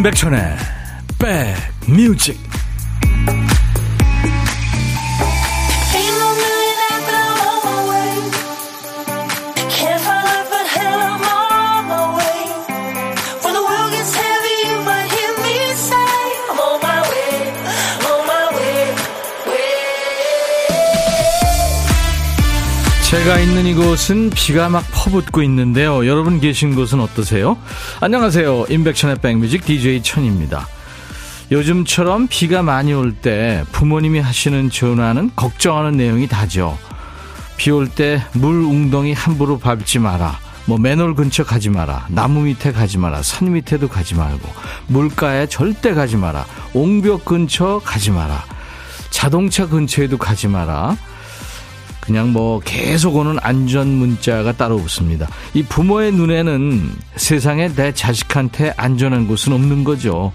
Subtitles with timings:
[0.00, 0.56] 임백천의
[1.18, 2.49] 백뮤직
[23.10, 26.06] 제가 있는 이곳은 비가 막 퍼붓고 있는데요.
[26.06, 27.56] 여러분 계신 곳은 어떠세요?
[28.00, 28.66] 안녕하세요.
[28.68, 30.68] 임백천의 백뮤직 DJ 천입니다.
[31.50, 36.78] 요즘처럼 비가 많이 올 때 부모님이 하시는 전화는 걱정하는 내용이 다죠.
[37.56, 40.38] 비 올 때 물 웅덩이 함부로 밟지 마라.
[40.66, 42.06] 뭐 맨홀 근처 가지 마라.
[42.10, 43.22] 나무 밑에 가지 마라.
[43.24, 44.48] 산 밑에도 가지 말고
[44.86, 46.46] 물가에 절대 가지 마라.
[46.74, 48.44] 옹벽 근처 가지 마라.
[49.10, 50.96] 자동차 근처에도 가지 마라.
[52.00, 55.28] 그냥 뭐 계속 오는 안전 문자가 따로 없습니다.
[55.54, 60.32] 이 부모의 눈에는 세상에 내 자식한테 안전한 곳은 없는 거죠.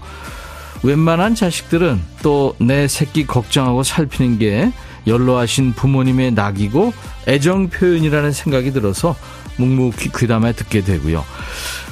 [0.82, 4.72] 웬만한 자식들은 또 내 새끼 걱정하고 살피는 게
[5.06, 6.92] 연로하신 부모님의 낙이고
[7.28, 9.14] 애정 표현이라는 생각이 들어서
[9.56, 11.24] 묵묵히 귀담아 듣게 되고요.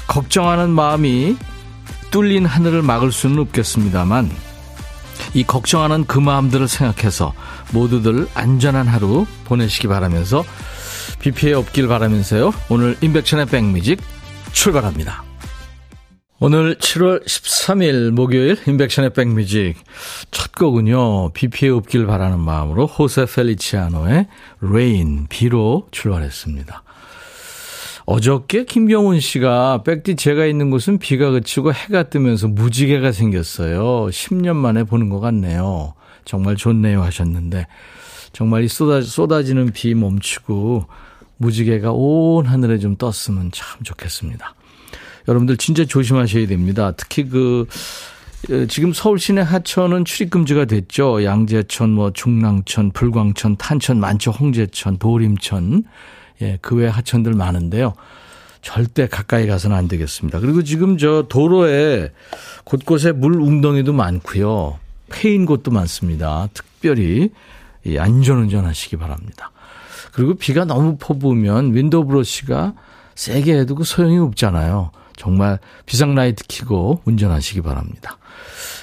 [0.07, 1.37] 걱정하는 마음이
[2.11, 4.31] 뚫린 하늘을 막을 수는 없겠습니다만
[5.33, 7.33] 이 걱정하는 그 마음들을 생각해서
[7.73, 10.45] 모두들 안전한 하루 보내시기 바라면서
[11.21, 12.53] 비 피해 없길 바라면서요.
[12.69, 14.01] 오늘 임백천의 백뮤직
[14.53, 15.25] 출발합니다.
[16.41, 19.77] 오늘 7월 13일 목요일 임백천의 백뮤직
[20.31, 21.31] 첫 곡은요.
[21.33, 24.27] 비 피해 없길 바라는 마음으로 호세 펠리치아노의
[24.61, 26.83] Rain 비로 출발했습니다.
[28.07, 34.09] 어저께 김경훈 씨가 백디 제가 있는 곳은 비가 그치고 해가 뜨면서 무지개가 생겼어요.
[34.11, 35.95] 10년 만에 보는 것 같네요.
[36.25, 37.67] 정말 좋네요 하셨는데
[38.33, 40.87] 정말 이 쏟아, 쏟아지는 비 멈추고
[41.37, 44.55] 무지개가 온 하늘에 좀 떴으면 참 좋겠습니다.
[45.29, 46.93] 여러분들 진짜 조심하셔야 됩니다.
[46.97, 47.67] 특히 그
[48.51, 51.25] 어, 지금 서울 시내 하천은 출입 금지가 됐죠.
[51.25, 54.33] 양재천, 뭐 중랑천, 불광천, 탄천 많죠.
[54.33, 55.85] 홍제천, 도림천.
[56.43, 57.95] 예, 그 외 하천들 많은데요.
[58.61, 60.41] 절대 가까이 가서는 안 되겠습니다.
[60.41, 62.13] 그리고 지금 저 도로에
[62.65, 64.79] 곳곳에 물 웅덩이도 많고요.
[65.15, 66.49] 패인 곳도 많습니다.
[66.53, 67.31] 특별히
[67.87, 69.53] 안전운전 하시기 바랍니다.
[70.13, 72.75] 그리고 비가 너무 퍼부으면 윈도우 브러쉬가
[73.15, 74.91] 세게 해도 그 소용이 없잖아요.
[75.17, 78.19] 정말 비상라이트 켜고 운전하시기 바랍니다.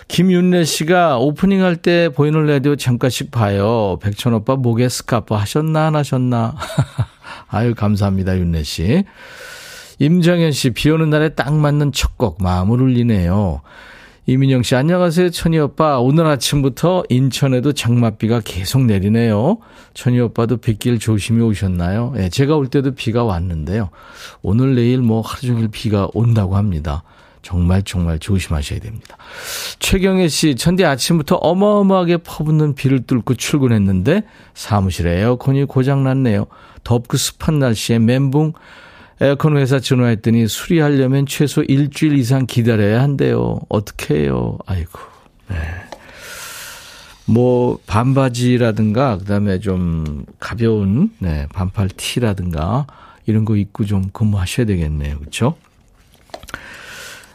[0.08, 3.98] 김윤래 씨가 오프닝 할 때 보이는 라디오 잠깐씩 봐요.
[4.02, 6.56] 백천 오빠 목에 스카프 하셨나 안 하셨나?
[7.50, 9.04] 아유 감사합니다 윤래 씨.
[10.00, 13.62] 임정현 씨, 비 오는 날에 딱 맞는 첫 곡, 마음을 울리네요.
[14.32, 16.00] 이민영 씨, 안녕하세요, 천희 오빠.
[16.00, 19.58] 오늘 아침부터 인천에도 장맛비가 계속 내리네요.
[19.94, 22.14] 천희 오빠도 빗길 조심히 오셨나요?
[22.16, 23.90] 예, 제가 올 때도 비가 왔는데요.
[24.42, 27.04] 오늘 내일 뭐 하루 종일 비가 온다고 합니다.
[27.42, 29.18] 정말 정말 조심하셔야 됩니다.
[29.80, 36.48] 최경혜 씨, 천디 아침부터 어마어마하게 퍼붓는 비를 뚫고 출근했는데 사무실에 에어컨이 고장났네요.
[36.86, 38.54] 덥고 습한 날씨에 멘붕
[39.22, 43.60] 에어컨 회사 전화했더니 수리하려면 최소 일주일 이상 기다려야 한대요.
[43.70, 44.58] 어떻게 해요?
[44.66, 45.00] 아이고.
[45.48, 45.58] 네.
[47.26, 52.88] 뭐 반바지라든가 그다음에 좀 가벼운 네, 반팔 티라든가
[53.28, 55.20] 이런 거 입고 좀 근무하셔야 되겠네요.
[55.20, 55.56] 그렇죠?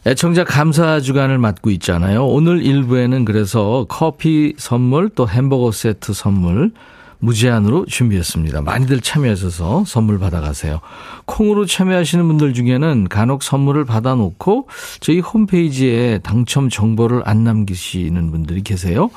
[0.06, 2.26] 애청자 감사 주간을 맡고 있잖아요.
[2.26, 6.72] 오늘 일부에는 그래서 커피 선물 또 햄버거 세트 선물
[7.18, 8.62] 무제한으로 준비했습니다.
[8.62, 10.80] 많이들 참여하셔서 선물 받아가세요.
[11.24, 14.68] 콩으로 참여하시는 분들 중에는 간혹 선물을 받아놓고
[15.00, 19.10] 저희 홈페이지에 당첨 정보를 안 남기시는 분들이 계세요.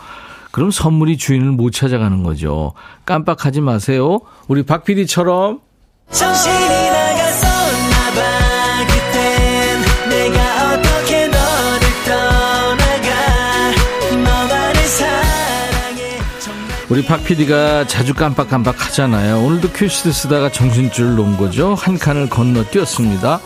[0.51, 2.73] 그럼 선물이 주인을 못 찾아가는 거죠.
[3.05, 4.19] 깜빡하지 마세요.
[4.47, 5.59] 우리 박 PD처럼
[6.11, 7.08] 정신이
[16.89, 19.39] 우리 박 PD가 자주 깜빡깜빡 하잖아요.
[19.43, 21.75] 오늘도 큐시트 쓰다가 정신줄을 놓은 거죠.
[21.75, 23.39] 한 칸을 건너뛰었습니다.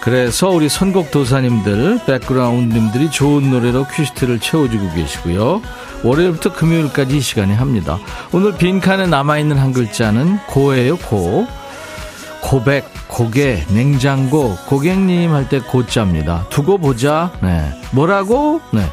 [0.00, 5.62] 그래서 우리 선곡 도사님들, 백그라운드님들이 좋은 노래로 큐시트를 채워주고 계시고요.
[6.02, 7.98] 월요일부터 금요일까지 이 시간에 합니다.
[8.32, 11.46] 오늘 빈칸에 남아있는 한 글자는 고예요, 고.
[12.40, 16.46] 고백, 고개, 냉장고, 고객님 할 때 고자입니다.
[16.50, 17.32] 두고 보자.
[17.42, 17.72] 네.
[17.90, 18.60] 뭐라고?
[18.72, 18.88] 네.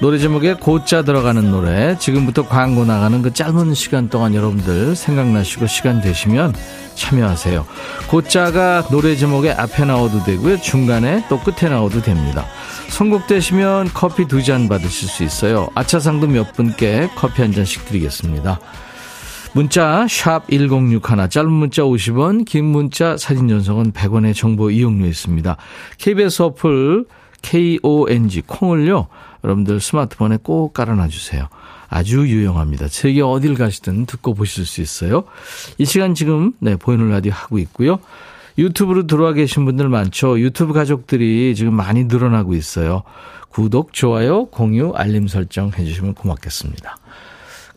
[0.00, 6.00] 노래 제목에 고자 들어가는 노래 지금부터 광고 나가는 그 짧은 시간 동안 여러분들 생각나시고 시간
[6.00, 6.54] 되시면
[6.94, 7.66] 참여하세요.
[8.08, 10.60] 고자가 노래 제목에 앞에 나와도 되고요.
[10.60, 12.46] 중간에 또 끝에 나와도 됩니다.
[12.90, 15.68] 선곡되시면 커피 두 잔 받으실 수 있어요.
[15.74, 18.60] 아차상도 몇 분께 커피 한 잔씩 드리겠습니다.
[19.52, 25.56] 문자 1061, 짧은 문자 50원, 긴 문자 사진 전송은 100원의 정보 이용료 있습니다.
[25.98, 27.06] KBS 어플
[27.42, 29.08] KONG 콩을요.
[29.44, 31.48] 여러분들 스마트폰에 꼭 깔아놔 주세요.
[31.88, 32.88] 아주 유용합니다.
[32.88, 35.24] 세계 어딜 가시든 듣고 보실 수 있어요.
[35.78, 37.98] 이 시간 지금 네, 보이는 라디오 하고 있고요.
[38.58, 40.40] 유튜브로 들어와 계신 분들 많죠.
[40.40, 43.04] 유튜브 가족들이 지금 많이 늘어나고 있어요.
[43.48, 46.96] 구독, 좋아요, 공유, 알림 설정 해주시면 고맙겠습니다.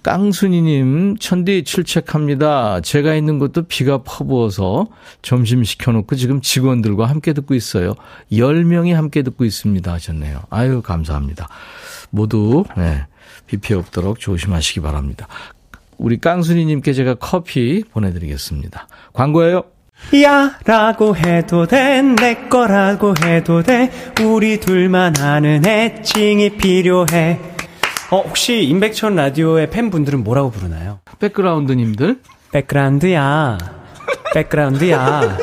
[0.04, 2.82] 깡순이님, 천디 출첵합니다.
[2.82, 4.88] 제가 있는 곳도 비가 퍼부어서
[5.22, 7.94] 점심 시켜놓고 지금 직원들과 함께 듣고 있어요.
[8.32, 9.92] 10명이 함께 듣고 있습니다.
[9.94, 10.42] 하셨네요.
[10.50, 11.48] 아유, 감사합니다.
[12.10, 13.06] 모두, 네,
[13.46, 15.28] 비 피해 없도록 조심하시기 바랍니다.
[15.98, 18.88] 우리 깡순이님께 제가 커피 보내드리겠습니다.
[19.14, 19.64] 광고예요.
[20.24, 23.92] 야 라고 해도 돼 내 거라고 해도 돼
[24.24, 27.40] 우리 둘만 아는 애칭이 필요해
[28.12, 31.00] 어 혹시 임백천 라디오의 팬분들은 뭐라고 부르나요?
[31.20, 32.20] 백그라운드님들
[32.52, 33.58] 백그라운드야
[34.34, 35.38] 백그라운드야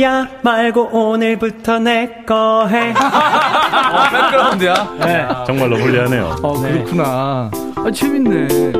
[0.00, 2.90] 야 말고 오늘부터 내 거 해.
[2.90, 4.96] 어, 백그라운드야?
[5.00, 5.28] 네.
[5.46, 6.36] 정말로 불리하네요.
[6.42, 7.50] 어, 그렇구나.
[7.76, 8.72] 아, 재밌네.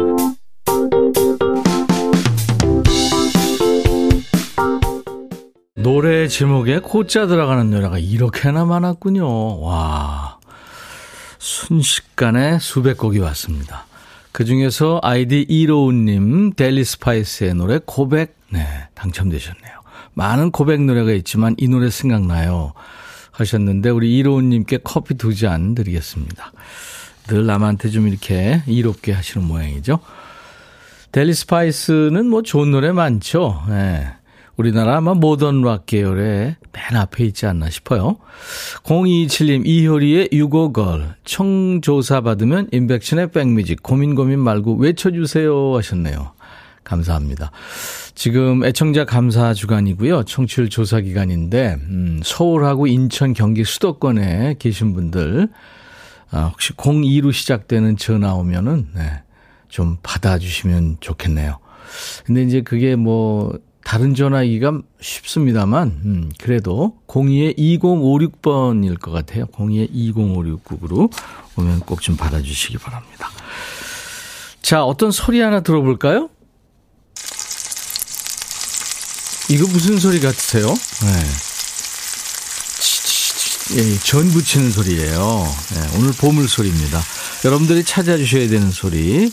[5.76, 9.60] 노래 제목에 고자 들어가는 노래가 이렇게나 많았군요.
[9.60, 10.25] 와.
[11.38, 13.86] 순식간에 수백 곡이 왔습니다.
[14.32, 19.76] 그 중에서 아이디 이로운님, 델리 스파이스의 노래 고백, 네, 당첨되셨네요.
[20.14, 22.72] 많은 고백 노래가 있지만 이 노래 생각나요.
[23.32, 26.52] 하셨는데, 우리 이로운님께 커피 두 잔 드리겠습니다.
[27.28, 29.98] 늘 남한테 좀 이렇게 이롭게 하시는 모양이죠.
[31.12, 33.62] 델리 스파이스는 뭐 좋은 노래 많죠.
[33.68, 34.06] 네.
[34.56, 38.16] 우리나라 아마 모던 락 계열의 맨 앞에 있지 않나 싶어요.
[38.84, 41.16] 0227님, 이효리의 U-Go-Girl.
[41.24, 43.82] 청조사 받으면 임백천의 백뮤직.
[43.82, 46.32] 고민 고민 말고 외쳐주세요 하셨네요.
[46.84, 47.50] 감사합니다.
[48.14, 50.22] 지금 애청자 감사 주간이고요.
[50.22, 55.48] 청취율 조사 기간인데, 음, 서울하고 인천, 경기 수도권에 계신 분들,
[56.30, 59.22] 아, 혹시 02로 시작되는 전화 오면은, 네,
[59.68, 61.58] 좀 받아주시면 좋겠네요.
[62.24, 69.46] 근데 이제 그게 뭐, 다른 전화기가 쉽습니다만, 음, 그래도 02에 2056번일 것 같아요.
[69.46, 71.08] 02에 2056으로
[71.56, 73.30] 오면 꼭 좀 받아주시기 바랍니다.
[74.60, 76.28] 자, 어떤 소리 하나 들어볼까요?
[79.50, 80.66] 이거 무슨 소리 같으세요?
[80.66, 81.26] 네.
[83.78, 85.54] 예, 전 부치는 소리예요.
[85.74, 87.00] 네, 오늘 보물 소리입니다.
[87.44, 89.30] 여러분들이 찾아주셔야 되는 소리.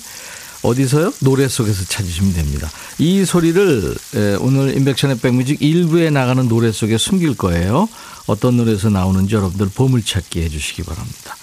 [0.63, 1.13] 어디서요?
[1.19, 2.71] 노래 속에서 찾으시면 됩니다.
[2.97, 3.95] 이 소리를
[4.39, 7.87] 오늘 인백션의 백뮤직 1부에 나가는 노래 속에 숨길 거예요.
[8.27, 11.35] 어떤 노래에서 나오는지 여러분들 보물찾기 해주시기 바랍니다.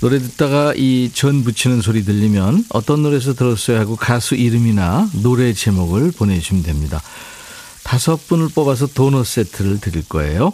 [0.00, 6.12] 노래 듣다가 이 전 붙이는 소리 들리면 어떤 노래에서 들었어요 하고 가수 이름이나 노래 제목을
[6.12, 7.02] 보내주시면 됩니다.
[7.82, 10.52] 다섯 분을 뽑아서 도넛 세트를 드릴 거예요.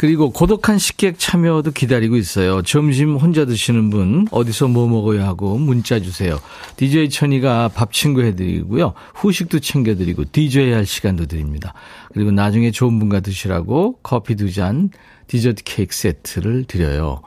[0.00, 2.62] 그리고 고독한 식객 참여도 기다리고 있어요.
[2.62, 6.40] 점심 혼자 드시는 분 어디서 뭐 먹어야 하고 문자 주세요.
[6.76, 8.94] DJ 천이가 밥 친구 해드리고요.
[9.14, 11.74] 후식도 챙겨드리고 DJ 할 시간도 드립니다.
[12.14, 14.88] 그리고 나중에 좋은 분과 드시라고 커피 두 잔,
[15.26, 17.20] 디저트 케이크 세트를 드려요.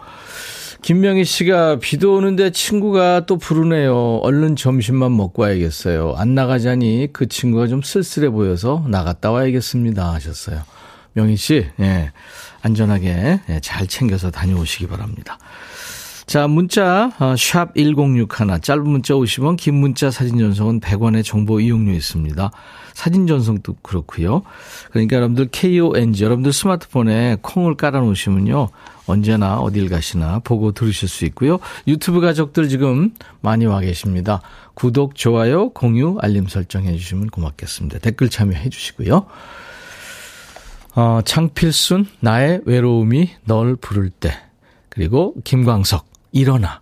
[0.82, 4.22] 김명희 씨가 비도 오는데 친구가 또 부르네요.
[4.24, 6.16] 얼른 점심만 먹고 와야겠어요.
[6.18, 10.12] 안 나가자니 그 친구가 좀 쓸쓸해 보여서 나갔다 와야겠습니다.
[10.12, 10.73] 하셨어요.
[11.14, 12.12] 명희 씨, 예.
[12.62, 15.38] 안전하게 예, 잘 챙겨서 다녀오시기 바랍니다.
[16.26, 21.92] 자, 문자 어, 샵 1061, 짧은 문자 50원, 긴 문자 사진 전송은 100원의 정보 이용료
[21.92, 22.52] 있습니다.
[22.94, 24.44] 사진 전송도 그렇고요.
[24.92, 28.70] 그러니까 여러분들 KONG 여러분들 스마트폰에 콩을 깔아 놓으시면요.
[29.06, 31.60] 언제나 어딜 가시나 보고 들으실 수 있고요.
[31.88, 34.42] 유튜브 가족들 지금 많이 와 계십니다.
[34.76, 38.00] 구독, 좋아요, 공유, 알림 설정해 주시면 고맙겠습니다.
[38.00, 39.26] 댓글 참여해 주시고요.
[40.96, 44.32] 어, 장필순, 나의 외로움이 널 부를 때.
[44.90, 46.82] 그리고 김광석, 일어나.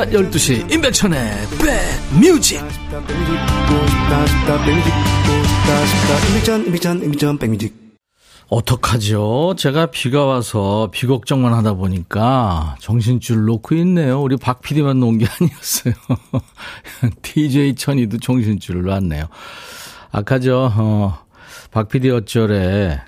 [0.01, 1.31] 낮 12시 임백천의
[7.37, 7.71] 백뮤직
[8.49, 9.53] 어떡하죠?
[9.59, 14.19] 제가 비가 와서 비 걱정만 하다 보니까 정신줄 놓고 있네요.
[14.19, 15.93] 우리 박 PD만 놓은 게 아니었어요.
[17.21, 19.27] DJ 천이도 정신줄을 놨네요.
[20.11, 21.19] 아까 저, 어,
[21.69, 22.99] 박 PD 어쩔에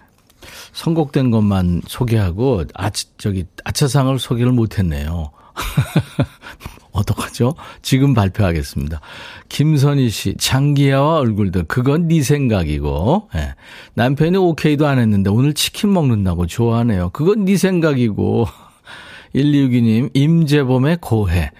[0.73, 5.31] 선곡된 것만 소개하고 아 저기 아차상을 소개를 못했네요.
[6.93, 7.55] 어떡하죠?
[7.81, 9.01] 지금 발표하겠습니다.
[9.49, 13.55] 김선희 씨, 장기야와 얼굴들, 그건 네 생각이고, 예.
[13.95, 17.09] 남편이 오케이도 안 했는데 오늘 치킨 먹는다고 좋아하네요.
[17.09, 18.47] 그건 네 생각이고,
[19.35, 21.51] 1262님, 임재범의 고해.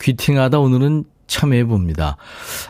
[0.00, 2.16] 귀팅하다 오늘은 참여해봅니다.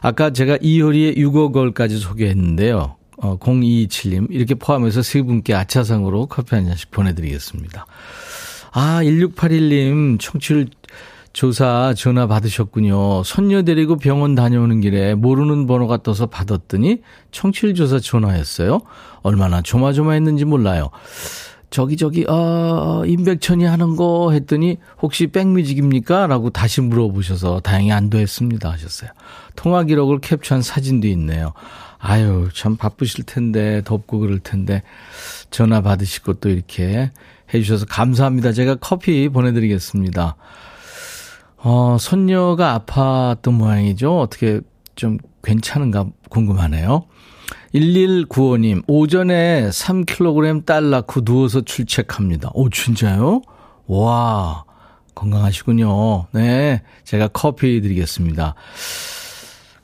[0.01, 2.97] 아까 제가 이효리의 6억걸까지 소개했는데요.
[3.19, 7.87] 어, 0227님, 이렇게 포함해서 세 분께 아차상으로 커피 한 잔씩 보내드리겠습니다.
[8.73, 10.69] 아, 1681님, 청취율
[11.37, 13.23] 조사 전화 받으셨군요.
[13.23, 18.81] 손녀 데리고 병원 다녀오는 길에 모르는 번호가 떠서 받았더니 청취율 조사 전화했어요.
[19.21, 20.89] 얼마나 조마조마했는지 몰라요.
[21.69, 26.27] 저기 저기 어 임백천이 하는 거 했더니 혹시 백뮤직입니까?
[26.27, 29.11] 라고 다시 물어보셔서 다행히 안도했습니다 하셨어요.
[29.57, 31.53] 통화 기록을 캡처한 사진도 있네요.
[31.99, 34.83] 아유 참 바쁘실 텐데 덥고 그럴 텐데
[35.51, 37.11] 전화 받으시고 또 이렇게
[37.53, 38.53] 해주셔서 감사합니다.
[38.53, 40.37] 제가 커피 보내드리겠습니다.
[41.59, 44.21] 어, 손녀가 아팠던 모양이죠.
[44.21, 44.61] 어떻게
[44.95, 47.05] 좀 괜찮은가 궁금하네요.
[47.75, 52.51] 1195님, 오전에 3kg 딸 낳고 누워서 출첵합니다.
[52.55, 53.43] 오, 진짜요?
[53.87, 54.65] 와,
[55.15, 56.27] 건강하시군요.
[56.33, 58.55] 네, 제가 커피 드리겠습니다.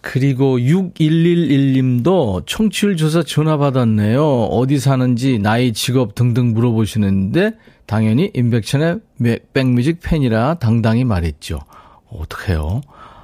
[0.00, 4.44] 그리고 6111님도 청취율 조사 전화 받았네요.
[4.44, 7.52] 어디 사는지, 나이, 직업 등등 물어보시는데,
[7.92, 9.00] 당연히 임백천의
[9.52, 11.60] 백뮤직 팬이라 당당히 말했죠.
[12.08, 12.80] 어떡해요?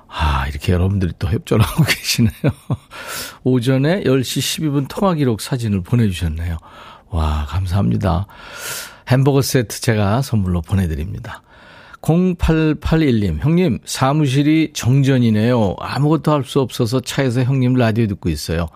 [0.08, 2.32] 아, 이렇게 여러분들이 또 협조를 하고 계시네요.
[3.44, 6.58] 오전에 10시 12분 통화 기록 사진을 보내주셨네요.
[7.08, 8.26] 와, 감사합니다.
[9.08, 11.40] 햄버거 세트 제가 선물로 보내드립니다.
[12.02, 15.76] 0881님, 형님, 사무실이 정전이네요.
[15.78, 18.66] 아무것도 할 수 없어서 차에서 형님 라디오 듣고 있어요.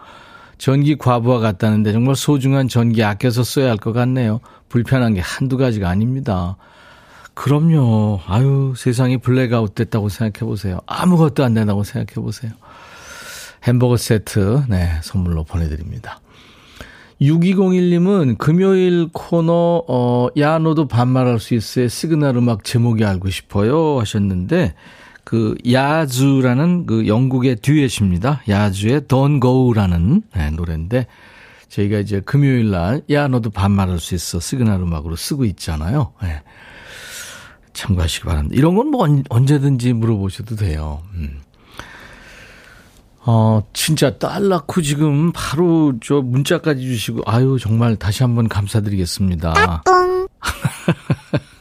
[0.63, 4.39] 전기 과부하 같다는데 정말 소중한 전기 아껴서 써야 할 것 같네요.
[4.69, 6.57] 불편한 게 한두 가지가 아닙니다.
[7.35, 8.21] 그럼요.
[8.29, 10.79] 아유, 세상이 블랙아웃 됐다고 생각해 보세요.
[10.87, 12.53] 아무것도 안 된다고 생각해 보세요.
[13.65, 16.21] 햄버거 세트, 네, 선물로 보내드립니다.
[17.21, 21.89] 6201님은 금요일 코너, 어, 야, 너도 반말할 수 있어요.
[21.89, 23.99] 시그널 음악 제목이 알고 싶어요.
[23.99, 24.75] 하셨는데,
[25.25, 28.43] 그, 야주라는 그 영국의 듀엣입니다.
[28.49, 31.07] 야주의 Don't Go라는 네, 노래인데,
[31.69, 34.41] 저희가 이제 금요일 날, 야, 너도 반말할 수 있어.
[34.41, 36.13] 시그널 음악으로 쓰고 있잖아요.
[36.23, 36.43] 네.
[37.73, 38.55] 참고하시기 바랍니다.
[38.57, 41.03] 이런 건 뭐 언제든지 물어보셔도 돼요.
[41.15, 41.41] 음.
[43.25, 49.83] 어, 진짜 딸 낳고 지금 바로 저 문자까지 주시고, 아유, 정말 다시 한번 감사드리겠습니다.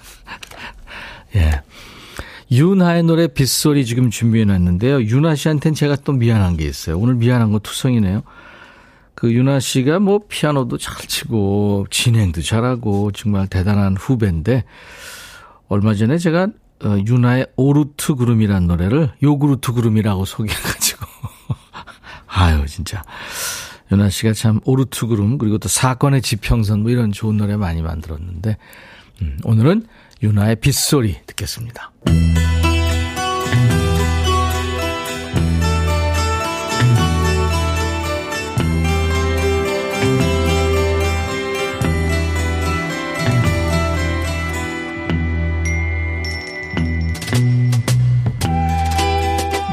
[2.52, 2.58] 예.
[2.58, 5.04] 윤하의 노래 빗소리 지금 준비해 놨는데요.
[5.04, 6.98] 윤하 씨한테는 제가 또 미안한 게 있어요.
[6.98, 8.24] 오늘 미안한 거 투성이네요.
[9.16, 14.64] 그 윤하 씨가 뭐 피아노도 잘 치고 진행도 잘하고 정말 대단한 후배인데
[15.68, 16.48] 얼마 전에 제가
[16.84, 21.06] 어, 유나의 오르트 구름이라는 노래를 요구르트 구름이라고 소개해가지고
[22.26, 23.04] 아유 진짜
[23.92, 28.58] 유나 씨가 참 오르트 구름 그리고 또 사건의 지평선 뭐 이런 좋은 노래 많이 만들었는데
[29.22, 29.86] 음, 오늘은
[30.24, 31.92] 유나의 빗소리 듣겠습니다.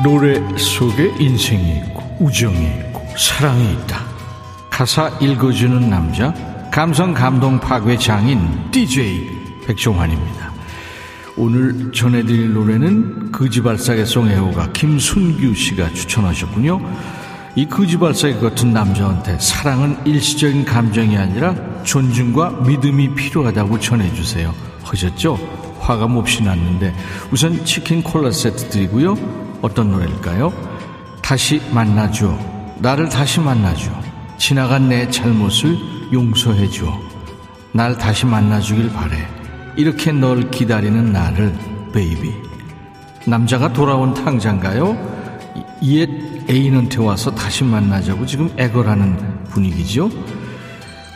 [0.03, 4.07] 노래 속에 인생이 있고 우정이 있고 사랑이 있다.
[4.71, 6.33] 가사 읽어주는 남자
[6.71, 9.38] 감성 감동 파괴 장인 DJ
[9.69, 10.53] 백종환입니다.
[11.37, 16.81] 오늘 전해드릴 노래는 거지발사계 송혜호가 김순규 씨가 추천하셨군요.
[17.55, 24.55] 이 거지발사계 같은 남자한테 사랑은 일시적인 감정이 아니라 존중과 믿음이 필요하다고 전해주세요.
[24.83, 25.39] 하셨죠?
[25.81, 26.95] 화가 몹시 났는데
[27.31, 29.17] 우선 치킨 콜라 세트 드리고요.
[29.63, 30.53] 어떤 노래일까요?
[31.23, 32.37] 다시 만나줘.
[32.79, 33.91] 나를 다시 만나줘.
[34.39, 35.77] 지나간 내 잘못을
[36.13, 37.01] 용서해줘.
[37.73, 39.38] 날 다시 만나주길 바래.
[39.79, 41.55] 이렇게 널 기다리는 나를,
[41.93, 42.35] baby.
[43.29, 44.99] 남자가 돌아온 탕자인가요?
[45.85, 46.11] 옛
[46.51, 50.11] 애인한테 와서 다시 만나자고 지금 애걸하는 분위기죠?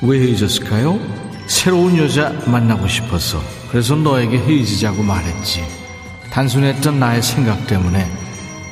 [0.02, 1.00] 왜 헤어졌을까요?
[1.48, 3.42] 새로운 여자 만나고 싶어서.
[3.68, 5.64] 그래서 너에게 헤어지자고 말했지.
[6.30, 8.06] 단순했던 나의 생각 때문에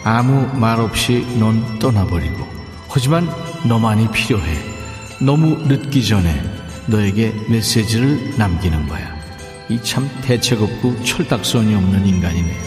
[0.04, 2.46] 아무 말 없이 넌 떠나버리고
[2.88, 3.28] 하지만
[3.66, 4.56] 너만이 필요해
[5.20, 6.42] 너무 늦기 전에
[6.86, 9.19] 너에게 메시지를 남기는 거야
[9.70, 12.60] 이 참 대책 없고 철딱선이 없는 인간이네요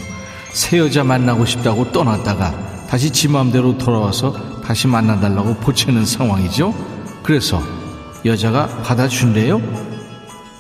[0.54, 6.74] 새 여자 만나고 싶다고 떠났다가 다시 지 마음대로 돌아와서 다시 만나달라고 보채는 상황이죠
[7.24, 7.62] 그래서
[8.26, 9.62] 여자가 받아준대요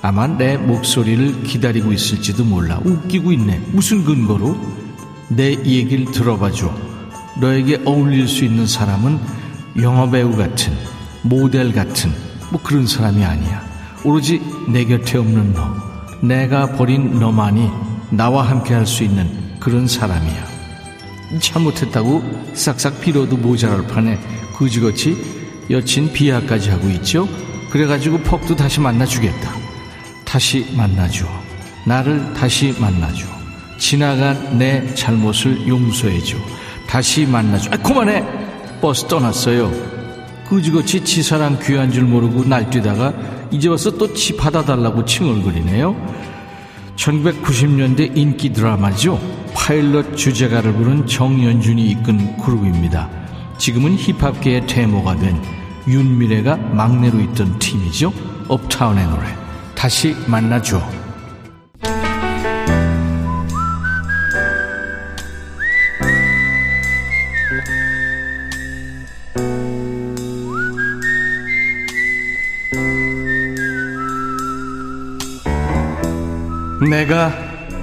[0.06, 2.78] 아마 내 목소리를 기다리고 있을지도 몰라.
[2.84, 3.62] 웃기고 있네.
[3.72, 4.58] 무슨 근거로?
[5.30, 6.76] 내 얘기를 들어봐줘.
[7.40, 9.18] 너에게 어울릴 수 있는 사람은
[9.80, 10.74] 영화배우 같은,
[11.22, 12.12] 모델 같은,
[12.52, 13.64] 뭐 그런 사람이 아니야.
[14.04, 15.83] 오로지 내 곁에 없는 너.
[16.24, 17.70] 내가 버린 너만이
[18.10, 20.54] 나와 함께 할 수 있는 그런 사람이야.
[21.42, 24.18] 잘못했다고 싹싹 빌어도 모자랄 판에
[24.58, 25.18] 그지같이
[25.70, 27.28] 여친 비하까지 하고 있죠.
[27.72, 29.52] 그래가지고 퍽도 다시 만나주겠다.
[30.26, 31.26] 다시 만나줘.
[31.86, 33.26] 나를 다시 만나줘.
[33.78, 36.38] 지나간 내 잘못을 용서해줘.
[36.88, 37.72] 다시 만나줘.
[37.74, 38.24] 아, 그만해!
[38.80, 39.72] 버스 떠났어요.
[40.48, 43.14] 그지같이 지 사람 귀한 줄 모르고 날뛰다가
[43.54, 45.96] 이제 와서 또지 받아달라고 칭얼거리네요.
[46.96, 49.20] 1990년대 인기 드라마죠.
[49.54, 53.10] 파일럿 주제가를 부른 정연준이 이끈 그룹입니다.
[53.60, 55.40] 지금은 힙합계의 데모가 된
[55.88, 58.12] 윤미래가 막내로 있던 팀이죠.
[58.48, 59.24] 업타운의 노래.
[59.76, 61.03] 다시 만나줘.
[77.04, 77.34] 내가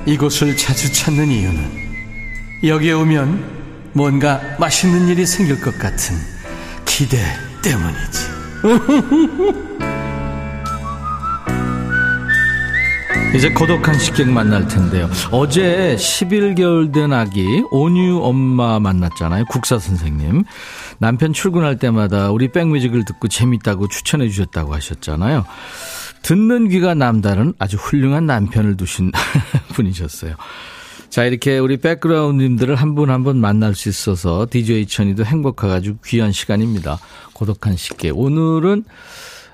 [0.07, 1.61] 이곳을 자주 찾는 이유는
[2.65, 6.17] 여기에 오면 뭔가 맛있는 일이 생길 것 같은
[6.87, 7.19] 기대
[7.62, 8.31] 때문이지.
[13.35, 15.11] 이제 고독한 식객 만날 텐데요.
[15.31, 19.45] 어제 11개월 된 아기 온유 엄마 만났잖아요.
[19.50, 20.45] 국사 선생님.
[20.99, 25.45] 남편 출근할 때마다 우리 백뮤직을 듣고 재밌다고 추천해 주셨다고 하셨잖아요.
[26.23, 29.11] 듣는 귀가 남다른 아주 훌륭한 남편을 두신
[29.75, 30.35] 분이셨어요.
[31.11, 36.30] 자, 이렇게 우리 백그라운드님들을 한 분 한 분 만날 수 있어서 DJ 천이도 행복해가지고 귀한
[36.33, 36.99] 시간입니다.
[37.33, 38.17] 고독한 식객.
[38.17, 38.85] 오늘은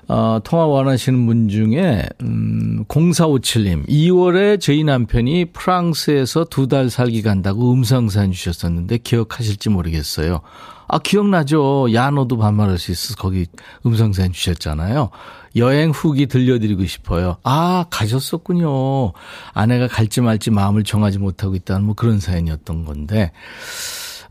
[0.09, 7.73] 어, 통화 원하시는 분 중에, 음, 0457님, 2월에 저희 남편이 프랑스에서 두 달 살기 간다고
[7.73, 10.39] 음성사연 주셨었는데 기억하실지 모르겠어요.
[10.87, 11.93] 아, 기억나죠?
[11.93, 13.15] 야, 너도 반말할 수 있어.
[13.15, 13.45] 거기
[13.85, 15.09] 음성사연 주셨잖아요.
[15.57, 17.37] 여행 후기 들려드리고 싶어요.
[17.43, 19.13] 아, 가셨었군요.
[19.53, 23.31] 아내가 갈지 말지 마음을 정하지 못하고 있다는 뭐 그런 사연이었던 건데,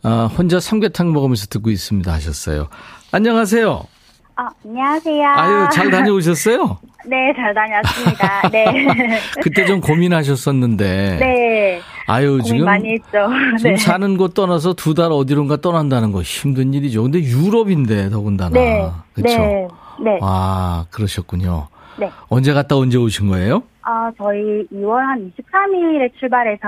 [0.03, 2.69] 아, 혼자 삼계탕 먹으면서 듣고 있습니다 하셨어요.
[3.13, 3.96] 안녕하세요.
[4.39, 5.27] 아, 안녕하세요.
[5.29, 6.77] 아유, 잘 다녀오셨어요?
[7.09, 8.49] 네, 잘 다녔습니다.
[8.51, 8.65] 네.
[9.43, 11.17] 그때 좀 고민하셨었는데.
[11.19, 11.81] 네.
[12.07, 12.65] 아유, 고민 지금.
[12.67, 13.29] 많이 했죠.
[13.59, 13.77] 지금 네.
[13.77, 17.03] 사는 곳 떠나서 두 달 어디론가 떠난다는 거 힘든 일이죠.
[17.05, 18.51] 근데 유럽인데, 더군다나.
[18.51, 18.91] 네.
[19.15, 19.29] 그쵸?
[19.39, 19.69] 네.
[20.05, 20.19] 네.
[20.21, 21.69] 아, 그러셨군요.
[21.99, 22.11] 네.
[22.29, 23.63] 언제 갔다 언제 오신 거예요?
[23.89, 26.67] 아, 저희 2월 한 23일에 출발해서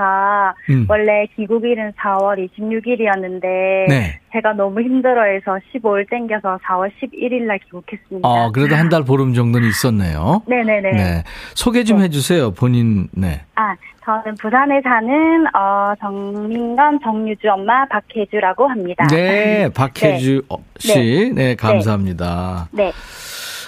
[0.69, 0.85] 음.
[0.87, 3.41] 원래 귀국일은 4월 26일이었는데
[3.89, 4.19] 네.
[4.31, 8.25] 제가 너무 힘들어해서 15일 땡겨서 4월 11일 날 귀국했습니다.
[8.27, 10.41] 어, 그래도 한 달 보름 정도는 있었네요.
[10.47, 10.91] 네네네.
[10.93, 11.23] 네.
[11.55, 12.05] 소개 좀 네.
[12.05, 12.51] 해주세요.
[12.51, 13.41] 본인, 네.
[13.55, 19.05] 아, 저는 부산에 사는 어, 정민건 정유주 엄마 박혜주라고 합니다.
[19.11, 21.33] 네, 박혜주 어, 씨.
[21.35, 22.69] 네, 감사합니다.
[22.71, 22.91] 네.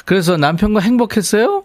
[0.06, 1.64] 그래서 남편과 행복했어요?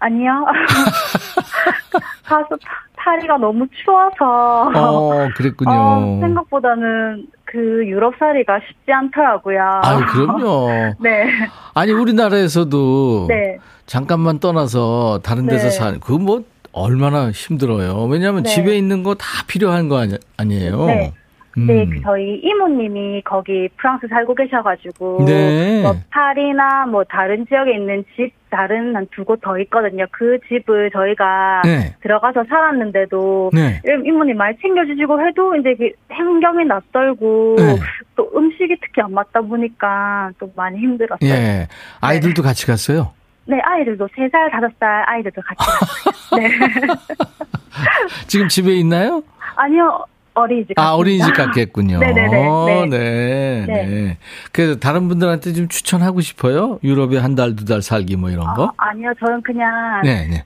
[0.00, 0.30] 아니요.
[2.24, 4.70] 가서 파- 파리가 너무 추워서.
[4.74, 5.70] 어, 그랬군요.
[5.72, 9.58] 어, 생각보다는 그 유럽 살이가 쉽지 않더라고요.
[9.82, 10.68] 아유, 그럼요.
[11.00, 11.26] 네.
[11.74, 13.58] 아니, 우리나라에서도 네.
[13.86, 15.70] 잠깐만 떠나서 다른 데서 네.
[15.70, 18.04] 사는, 그거 뭐, 얼마나 힘들어요.
[18.04, 18.50] 왜냐하면 네.
[18.50, 20.84] 집에 있는 거 다 필요한 거 아니, 아니에요?
[20.86, 21.12] 네.
[21.58, 21.66] 음.
[21.66, 25.82] 네, 그 저희 이모님이 거기 프랑스 살고 계셔가지고 네.
[25.82, 30.06] 뭐 파리나 뭐 다른 지역에 있는 집 다른 한 두 곳 더 있거든요.
[30.12, 31.94] 그 집을 저희가 네.
[32.02, 33.80] 들어가서 살았는데도 네.
[34.04, 37.76] 이모님 많이 챙겨주시고 해도 이제 그 환경이 낯설고 네.
[38.16, 41.28] 또 음식이 특히 안 맞다 보니까 또 많이 힘들었어요.
[41.30, 41.66] 예.
[42.00, 43.12] 아이들도 같이 갔어요?
[43.46, 46.38] 네, 아이들도 세 살, 다섯 살 아이들도 같이 갔어요.
[46.40, 46.48] 네.
[48.28, 49.22] 지금 집에 있나요?
[49.56, 50.78] 아니요, 어린이집.
[50.78, 50.94] 아, 갔습니다.
[50.96, 51.98] 어린이집 갔겠군요.
[51.98, 52.98] 네네네, 어, 네.
[52.98, 53.64] 네.
[53.66, 53.86] 네.
[53.86, 54.16] 네.
[54.52, 56.78] 그래서 다른 분들한테 좀 추천하고 싶어요?
[56.84, 58.64] 유럽에 한 달, 두 달 살기 뭐 이런 거?
[58.64, 60.44] 어, 아니요, 저는 그냥 네, 네.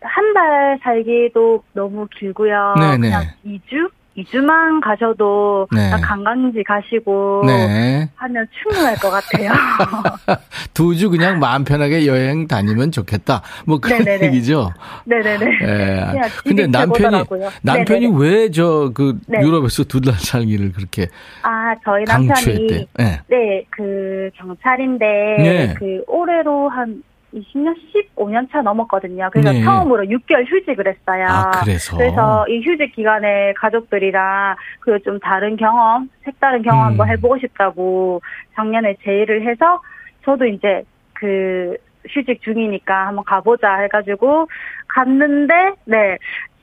[0.00, 2.74] 한 달 살기도 너무 길고요.
[2.78, 2.98] 네네.
[2.98, 3.90] 그냥 2주?
[4.16, 5.90] 2주만 가셔도 네.
[5.90, 8.08] 관광지 가시고 네.
[8.14, 9.50] 하면 충분할 것 같아요.
[10.72, 13.42] 두 주 그냥 마음 편하게 여행 다니면 좋겠다.
[13.66, 14.26] 뭐 그런 네네네.
[14.28, 14.72] 얘기죠.
[15.06, 15.46] 네네네.
[15.62, 15.66] 예.
[15.66, 17.24] 그냥 집이 근데 남편이.
[17.62, 18.06] 남편이.
[18.16, 19.38] 왜 저그 네.
[19.42, 21.08] 유럽에서 두 달 살기를 그렇게
[21.42, 22.84] 아, 저희 남편이 강추했대요.
[22.98, 23.20] 네.
[23.28, 25.06] 네, 그 경찰인데
[25.38, 25.74] 네.
[25.78, 27.02] 그 올해로 한
[27.34, 27.74] 20년,
[28.16, 29.28] 15년 차 넘었거든요.
[29.32, 29.62] 그래서 네.
[29.62, 31.26] 처음으로 6개월 휴직을 했어요.
[31.28, 31.96] 아, 그래서?
[31.96, 36.90] 그래서 이 휴직 기간에 가족들이랑 그 좀 다른 경험, 색다른 경험 음.
[36.90, 38.22] 한번 해보고 싶다고
[38.54, 39.80] 작년에 제의를 해서
[40.24, 41.76] 저도 이제 그
[42.08, 44.48] 휴직 중이니까 한번 가보자 해가지고
[44.88, 46.18] 갔는데 네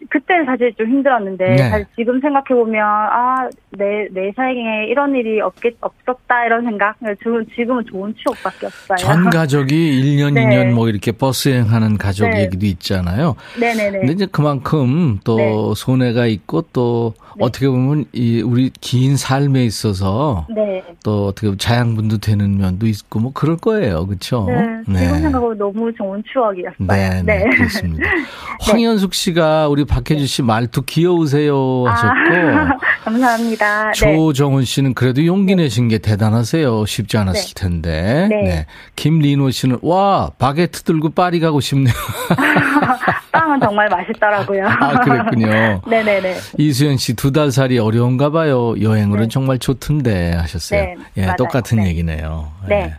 [0.10, 1.70] 그때는 사실 좀 힘들었는데 네.
[1.70, 7.86] 사실 지금 생각해 보면 아내 내 생에 이런 일이 없겠 없었다 이런 생각 지금 지금은
[7.86, 8.98] 좋은 추억밖에 없어요.
[8.98, 10.46] 전 가족이 1년, 네.
[10.46, 12.44] 2년 뭐 이렇게 버스 여행하는 가족 네.
[12.44, 13.36] 얘기도 있잖아요.
[13.60, 14.00] 네네네.
[14.00, 15.54] 근데 이제 그만큼 또 네.
[15.76, 17.46] 손해가 있고 또 네.
[17.46, 20.84] 어떻게 보면 이 우리 긴 삶에 있어서 네.
[21.04, 24.06] 또 어떻게 보면 자양분도 되는 면도 있고 뭐 그럴 거예요.
[24.06, 24.46] 그렇죠?
[24.88, 25.00] 네.
[25.00, 26.88] 지금 생각하면 너무 좋은 추억이었어요.
[26.88, 28.10] 네, 네, 그렇습니다.
[28.62, 33.92] 황현숙 씨가 우리 박혜주 씨 말투 귀여우세요 하셨고 아, 감사합니다.
[33.92, 33.92] 네.
[33.92, 36.86] 조정훈 씨는 그래도 용기 내신 게 대단하세요.
[36.86, 38.28] 쉽지 않았을 텐데.
[38.30, 38.66] 네.
[38.96, 41.94] 김리노 씨는 와 바게트 들고 파리 가고 싶네요.
[43.34, 44.66] 빵은 정말 맛있더라고요.
[44.68, 45.82] 아 그랬군요.
[45.88, 46.38] 네네네.
[46.58, 48.74] 이수연 씨 두 달 살이 어려운가 봐요.
[48.82, 49.28] 여행으로는 네.
[49.30, 50.82] 정말 좋던데 하셨어요.
[50.82, 51.36] 네, 예, 맞아요.
[51.38, 51.88] 똑같은 네.
[51.90, 52.52] 얘기네요.
[52.70, 52.76] 네.
[52.76, 52.94] 예.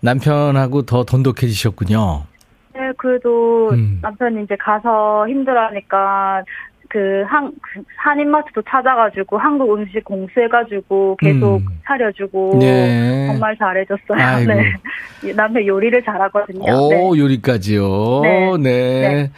[0.00, 2.24] 남편하고 더 돈독해지셨군요.
[2.98, 3.98] 네, 그래도 음.
[4.02, 6.44] 남편이 이제 가서 힘들어하니까
[6.90, 11.66] 그 한, 그 한인마트도 찾아가지고 한국 음식 공수해가지고 계속 음.
[11.84, 13.26] 차려주고 네.
[13.26, 14.16] 정말 잘해줬어요.
[14.18, 14.52] 아이고.
[14.52, 15.32] 네.
[15.34, 16.72] 남편 요리를 잘하거든요.
[16.72, 17.20] 오, 네.
[17.20, 18.20] 요리까지요.
[18.22, 18.56] 네.
[18.58, 19.30] 네.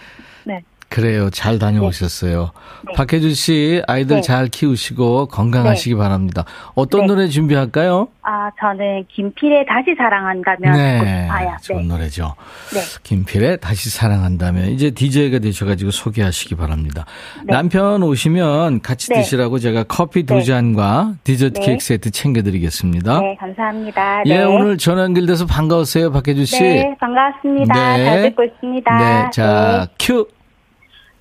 [0.90, 0.96] 네.
[0.96, 1.00] 네.
[1.00, 1.30] 그래요.
[1.30, 2.50] 잘 다녀오셨어요.
[2.86, 2.92] 네.
[2.94, 4.22] 박혜주 씨, 아이들 네.
[4.22, 6.44] 잘 키우시고 건강하시기 바랍니다.
[6.74, 7.06] 어떤 네.
[7.06, 8.08] 노래 준비할까요?
[8.22, 11.56] 아, 저는 김필의 다시 사랑한다면 듣고 싶어요.
[11.62, 11.94] 좋은 네.
[11.94, 12.34] 노래죠.
[12.74, 12.80] 네.
[13.02, 17.06] 김필의 다시 사랑한다면 이제 DJ가 되셔가지고 소개하시기 바랍니다.
[17.44, 17.52] 네.
[17.52, 19.16] 남편 오시면 같이 네.
[19.16, 20.42] 드시라고 제가 커피 두 네.
[20.42, 21.66] 잔과 디저트 네.
[21.66, 23.20] 케이크 세트 챙겨드리겠습니다.
[23.20, 24.22] 네, 감사합니다.
[24.26, 24.44] 예, 네.
[24.44, 26.62] 오늘 전화 연결돼서 반가웠어요, 박혜주 씨.
[26.62, 27.96] 네, 반갑습니다.
[27.96, 28.04] 네.
[28.04, 28.98] 잘 듣고 있습니다.
[28.98, 29.94] 네, 자, 네.
[29.98, 30.26] 큐.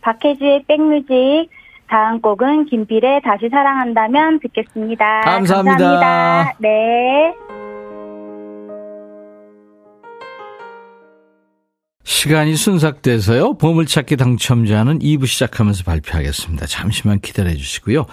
[0.01, 1.49] 박혜주의 백뮤직.
[1.87, 5.21] 다음 곡은 김필의 다시 사랑한다면 듣겠습니다.
[5.21, 5.77] 감사합니다.
[5.77, 6.53] 감사합니다.
[6.59, 7.33] 네.
[12.09, 13.53] 시간이 순삭돼서요.
[13.59, 16.65] 보물찾기 당첨자는 2부 시작하면서 발표하겠습니다.
[16.65, 18.07] 잠시만 기다려 주시고요.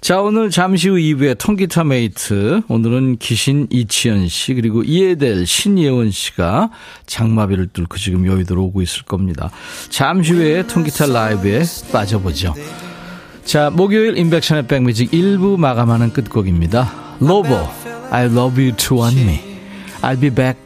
[0.00, 2.62] 자, 오늘 잠시 후 2부에 통기타 mate.
[2.66, 6.70] 오늘은 기신 이치현 씨 그리고 이해될 신예원 씨가
[7.06, 9.52] 장마비를 뚫고 지금 여의도로 오고 있을 겁니다.
[9.90, 12.52] 잠시 후에 통기타 라이브에 빠져보죠.
[13.44, 17.16] 자, 목요일 인백션의 백뮤직 1부 마감하는 끝곡입니다.
[17.20, 17.54] 로보,
[18.10, 19.40] I love you to want me.
[20.02, 20.65] I'll be back.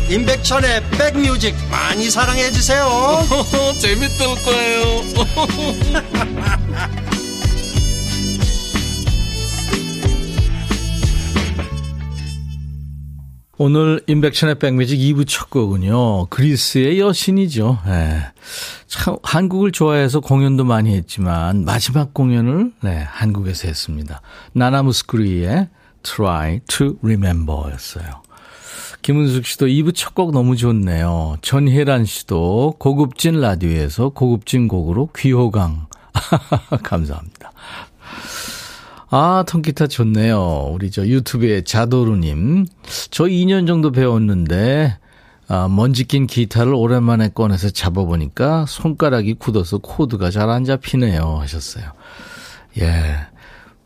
[0.11, 2.85] 임백천의 백뮤직 많이 사랑해 주세요
[3.79, 4.81] 재밌을 거예요
[13.57, 16.25] 오늘 인백션의 백뮤직 2부 첫 곡은요.
[16.29, 17.77] 그리스의 여신이죠.
[17.85, 18.23] 예.
[18.87, 24.21] 참 한국을 좋아해서 공연도 많이 했지만 마지막 공연을 네, 한국에서 했습니다.
[24.53, 25.69] 나나무스크리의
[26.01, 28.20] Try to Remember였어요.
[29.01, 31.37] 김은숙 씨도 2부 첫 곡 너무 좋네요.
[31.41, 35.87] 전혜란 씨도 고급진 라디오에서 고급진 곡으로 귀호강.
[36.83, 37.51] 감사합니다.
[39.09, 40.69] 아, 통기타 좋네요.
[40.73, 42.65] 우리 저 유튜브에 자도루님.
[43.09, 44.97] 저 2년 정도 배웠는데,
[45.47, 51.39] 아, 먼지 낀 기타를 오랜만에 꺼내서 잡아보니까 손가락이 굳어서 코드가 잘 안 잡히네요.
[51.41, 51.91] 하셨어요.
[52.79, 53.17] 예.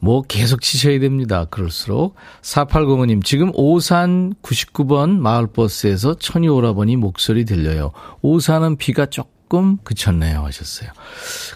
[0.05, 1.45] 뭐 계속 치셔야 됩니다.
[1.45, 2.13] 그럴수록.
[2.43, 7.91] 4805님, 지금 오산 99번 마을버스에서 천이 오라버니 목소리 들려요.
[8.21, 10.45] 오산은 비가 조금 그쳤네요.
[10.45, 10.91] 하셨어요.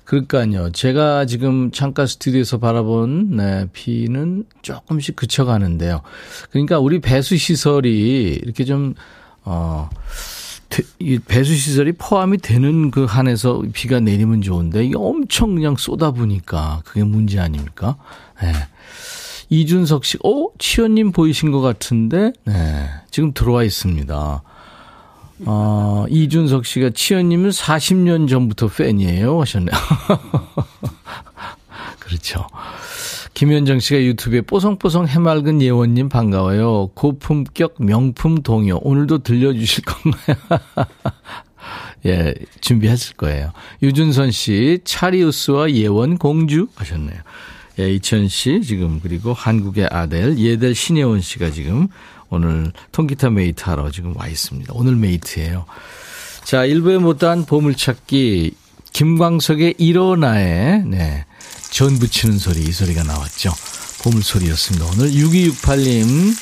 [0.04, 0.72] 그러니까요.
[0.72, 6.02] 제가 지금 창가 스튜디오에서 바라본 네, 비는 조금씩 그쳐가는데요.
[6.50, 8.96] 그러니까 우리 배수 시설이 이렇게 좀
[9.46, 9.92] 어.
[11.26, 17.40] 배수 시설이 포함이 되는 그 한에서 비가 내리면 좋은데 이게 엄청 그냥 쏟아부니까 그게 문제
[17.40, 17.96] 아닙니까?
[18.42, 18.54] 네.
[19.50, 20.48] 이준석 씨, 어?
[20.60, 22.88] 치현님 보이신 것 같은데, 네.
[23.10, 24.44] 지금 들어와 있습니다.
[25.46, 29.42] 어, 이준석 씨가 치현님은 40년 전부터 팬이에요.
[29.42, 29.76] 하셨네요.
[32.00, 32.46] 그렇죠.
[33.34, 36.92] 김현정 씨가 유튜브에 뽀송뽀송 해맑은 예원님 반가워요.
[36.94, 38.80] 고품격 명품 동요.
[38.82, 40.38] 오늘도 들려주실 건가요?
[42.06, 43.52] 예, 준비했을 거예요.
[43.82, 47.20] 유준선 씨, 차리우스와 예원 공주 하셨네요.
[47.80, 51.88] 예, 이천 씨 지금 그리고 한국의 아델 예델 신예원 씨가 지금
[52.30, 54.74] 오늘 통기타 mate 하러 지금 와 있습니다.
[54.76, 55.66] 오늘 mate예요.
[56.44, 58.54] 자, 일부에 못한 보물찾기
[58.92, 61.26] 김광석의 일어나에 네.
[61.70, 63.54] 전 부치는 소리 이 소리가 나왔죠.
[64.04, 64.86] 보물소리였습니다.
[64.86, 66.34] 오늘 6268님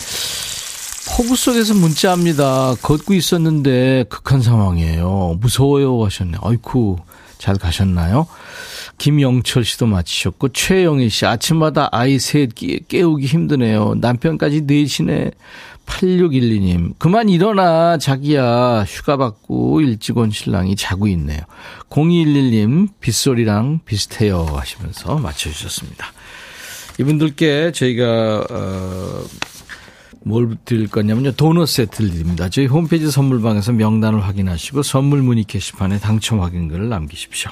[1.15, 2.75] 폭우 속에서 문자합니다.
[2.81, 5.37] 걷고 있었는데 극한 상황이에요.
[5.39, 6.37] 무서워요 하셨네.
[6.41, 6.97] 아이쿠
[7.39, 8.27] 잘 가셨나요?
[8.97, 12.51] 김영철 씨도 마치셨고 최영희 씨 아침마다 아이 셋
[12.87, 13.95] 깨우기 힘드네요.
[13.95, 15.31] 남편까지 넷이네.
[15.85, 21.39] 8612님 그만 일어나 자기야 휴가 받고 일찍 온 신랑이 자고 있네요.
[21.89, 26.11] 0211님 빗소리랑 비슷해요 하시면서 맞춰주셨습니다.
[26.99, 29.23] 이분들께 저희가 어,
[30.23, 31.31] 뭘 드릴 거냐면요.
[31.33, 32.49] 도넛 세트를 드립니다.
[32.49, 37.51] 저희 홈페이지 선물방에서 명단을 확인하시고 선물 문의 게시판에 당첨 확인글을 남기십시오.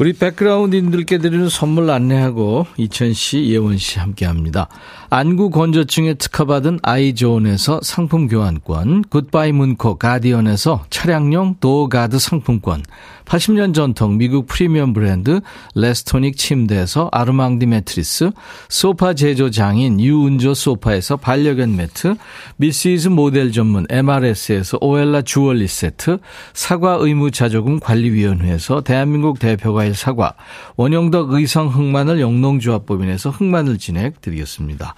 [0.00, 4.66] 우리 백그라운드님들께 드리는 선물 안내하고 이천 씨, 예원 씨 함께 합니다.
[5.12, 12.84] 안구 건조증에 특허받은 아이존에서 상품 교환권, 굿바이 문코 가디언에서 차량용 door guard 상품권,
[13.24, 15.40] 80년 전통 미국 프리미엄 브랜드
[15.74, 18.30] 레스토닉 침대에서 아르망디 매트리스,
[18.68, 22.14] 소파 제조 장인 유운조 소파에서 반려견 매트,
[22.56, 26.18] 미시즈 모델 전문 MRS에서 오엘라 주얼리 세트,
[26.54, 30.34] 사과 의무 자조금 관리위원회에서 대한민국 대표과일 사과,
[30.76, 34.94] 원형덕 의성 흑마늘 영농조합법인에서 흑마늘 진행 드리겠습니다.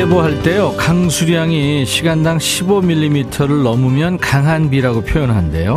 [0.00, 5.76] 예보 할 때요, 강수량이 시간당 15mm를 넘으면 강한 비라고 표현한대요.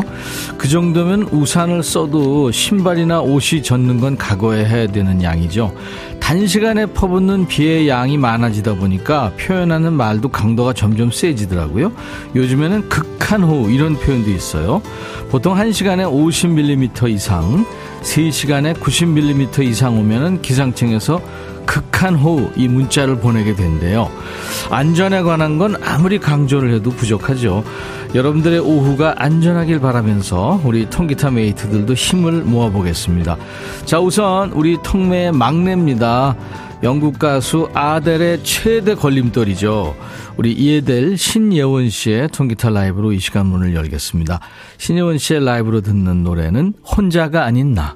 [0.58, 5.76] 그 정도면 우산을 써도 신발이나 옷이 젖는 건 각오해야 되는 양이죠.
[6.22, 11.92] 단시간에 퍼붓는 비의 양이 많아지다 보니까 표현하는 말도 강도가 점점 세지더라고요.
[12.34, 14.82] 요즘에는 극한호 이런 표현도 있어요.
[15.32, 17.66] 보통 1시간에 50mm 이상,
[18.04, 21.22] 3시간에 90mm 이상 오면은 기상청에서
[21.66, 24.10] 극한 호우 이 문자를 보내게 된대요.
[24.70, 27.64] 안전에 관한 건 아무리 강조를 해도 부족하죠.
[28.16, 33.38] 여러분들의 오후가 안전하길 바라면서 우리 통기타 메이트들도 힘을 모아보겠습니다.
[33.86, 36.36] 자, 우선 우리 통매의 막내입니다.
[36.84, 39.96] 영국 가수 아델의 최대 걸림돌이죠.
[40.36, 44.40] 우리 이해델 신예원 씨의 통기타 라이브로 이 시간 문을 열겠습니다.
[44.78, 47.96] 신예원 씨의 라이브로 듣는 노래는 혼자가 아닌 나.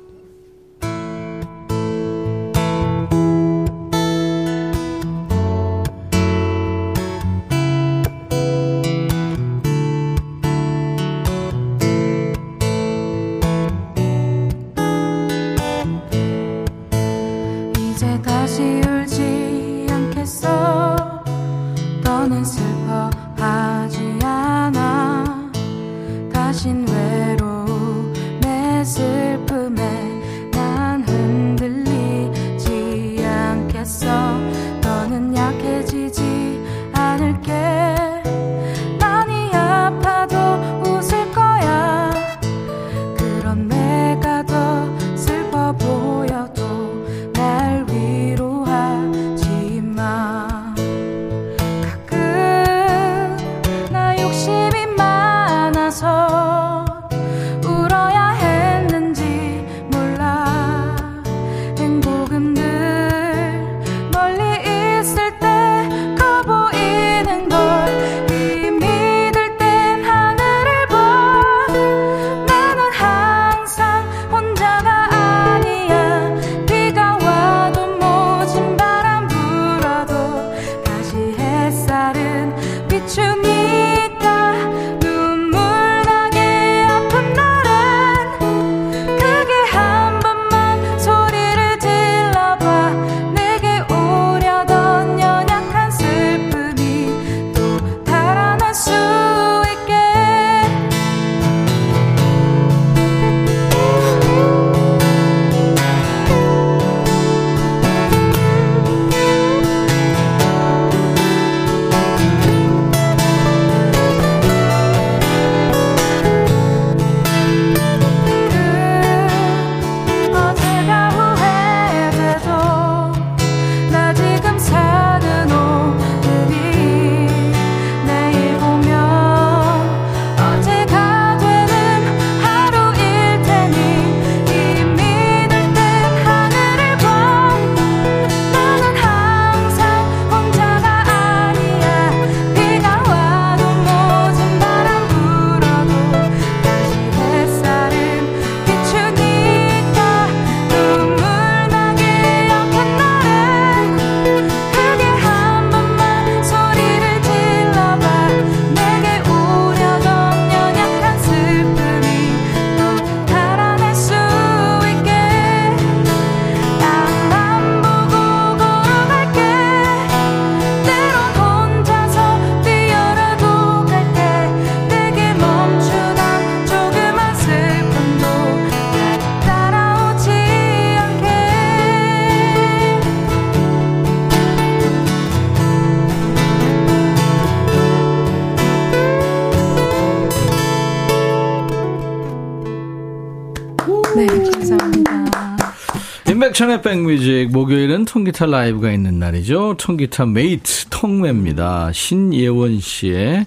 [196.57, 199.75] 임백천의 백뮤직 목요일은 통기타 라이브가 있는 날이죠.
[199.77, 201.91] 통기타 메이트 통메입니다.
[201.93, 203.45] 신예원 씨의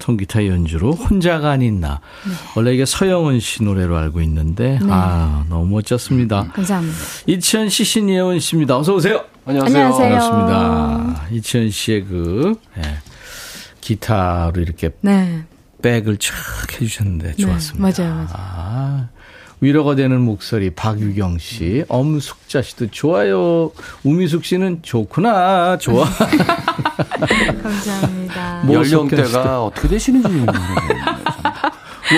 [0.00, 2.00] 통기타 연주로 혼자가 아닌 나.
[2.26, 2.32] 네.
[2.56, 6.48] 원래 이게 서영은 씨 노래로 알고 있는데 아 너무 멋졌습니다.
[6.52, 6.98] 감사합니다.
[7.26, 8.76] 이치현 씨, 신예원 씨입니다.
[8.76, 9.24] 어서 오세요.
[9.44, 9.90] 안녕하세요.
[9.92, 11.26] 반갑습니다.
[11.30, 12.82] 이치현 씨의 그 예,
[13.80, 15.44] 기타로 이렇게 네.
[15.80, 17.90] 백을 촥 해주셨는데 좋았습니다.
[17.90, 18.28] 네, 맞아요, 맞아요.
[18.32, 19.08] 아,
[19.60, 23.72] 위로가 되는 목소리 박유경 씨, 엄숙자 씨도 좋아요.
[24.04, 26.04] 우미숙 씨는 좋구나, 좋아.
[27.62, 28.62] 감사합니다.
[28.64, 31.04] 뭐 연령대가 어떻게 되시는지 모르겠네요.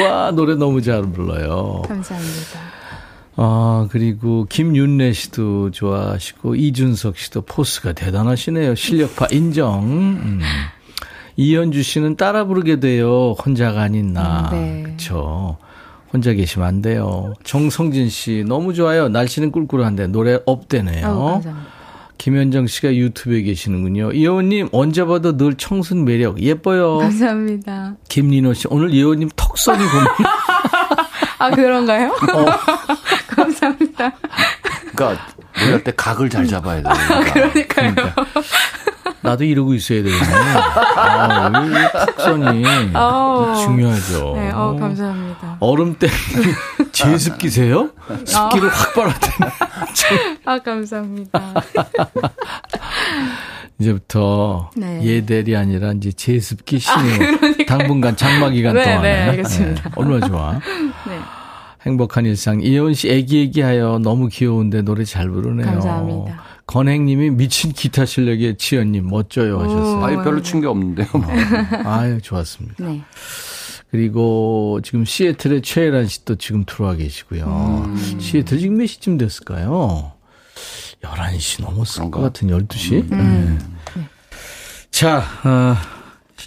[0.04, 1.82] 와 노래 너무 잘 불러요.
[1.88, 2.60] 감사합니다.
[3.36, 8.74] 아 그리고 김윤래 씨도 좋아하시고 이준석 씨도 포스가 대단하시네요.
[8.74, 9.82] 실력파 인정.
[9.84, 10.40] 음.
[11.36, 13.34] 이현주 씨는 따라 부르게 돼요.
[13.44, 14.50] 혼자가 아닌 나.
[14.52, 14.82] 음, 네.
[14.82, 15.56] 그렇죠.
[16.12, 17.34] 혼자 계시면 안 돼요.
[17.44, 19.08] 정성진 씨 너무 좋아요.
[19.08, 21.06] 날씨는 꿀꿀한데 노래 업되네요.
[21.06, 21.80] 아우, 감사합니다.
[22.18, 24.12] 김현정 씨가 유튜브에 계시는군요.
[24.12, 26.98] 이호님 언제 봐도 늘 청순 매력 예뻐요.
[26.98, 27.94] 감사합니다.
[28.08, 30.06] 김민호 씨 오늘 이호님 턱선이 보면
[31.38, 32.08] 아, 그런가요?
[32.34, 32.44] 어.
[33.28, 34.12] 감사합니다.
[34.94, 35.26] 그러니까
[35.58, 36.94] 노래할 때 각을 잘 잡아야 돼요.
[37.32, 37.94] 그러니까요.
[39.22, 40.24] 나도 이러고 있어야 되겠네.
[40.96, 43.54] 아, 이 턱선이 아우.
[43.64, 44.32] 중요하죠.
[44.34, 45.56] 네, 어, 감사합니다.
[45.60, 46.54] 얼음 때문에
[46.92, 47.90] 제습기세요?
[48.24, 49.52] 습기를 확 빨아대네.
[50.46, 51.54] 아, 감사합니다.
[53.78, 55.02] 이제부터 네.
[55.02, 57.64] 예델이 아니라 이제 제습기 신유.
[57.66, 59.02] 당분간 장마 기간 네, 동안에.
[59.02, 59.82] 네, 알겠습니다.
[59.84, 60.52] 네, 얼마나 좋아.
[60.52, 61.18] 네.
[61.86, 62.60] 행복한 일상.
[62.60, 65.64] 이혜원 씨 애기애기하여 너무 귀여운데 노래 잘 부르네요.
[65.66, 66.42] 감사합니다.
[66.70, 70.04] 건행님이 미친 기타 실력의 지연님 멋져요 하셨어요.
[70.04, 71.08] 아니 별로 친 게 없는데요.
[71.12, 71.24] 뭐.
[71.84, 72.84] 아유 좋았습니다.
[72.84, 73.02] 네.
[73.90, 77.82] 그리고 지금 시애틀의 최혜란 씨도 지금 들어와 계시고요.
[77.88, 78.18] 음.
[78.20, 80.12] 시애틀 지금 몇 시쯤 됐을까요?
[81.02, 82.18] 11시 넘었을 그런가?
[82.18, 83.10] 것 같은 12시?
[83.12, 83.58] 음.
[83.96, 84.02] 네.
[84.92, 85.74] 자, 어,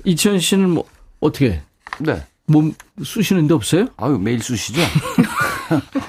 [0.06, 0.86] 이치현 씨는 뭐,
[1.20, 1.62] 어떻게,
[2.00, 2.24] 네.
[2.46, 2.74] 몸
[3.04, 3.88] 쑤시는 데 없어요?
[3.98, 4.80] 아유 매일 쑤시죠.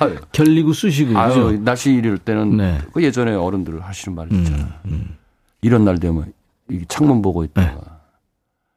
[0.00, 1.62] 아유, 결리고 쑤시고, 아유 그죠?
[1.62, 2.78] 날씨 이럴 때는 네.
[2.92, 4.68] 그 예전에 어른들 하시는 말이 있잖아요.
[4.86, 5.16] 음,
[5.62, 6.32] 이런 날 되면
[6.70, 7.94] 이 창문 보고 있다가 네.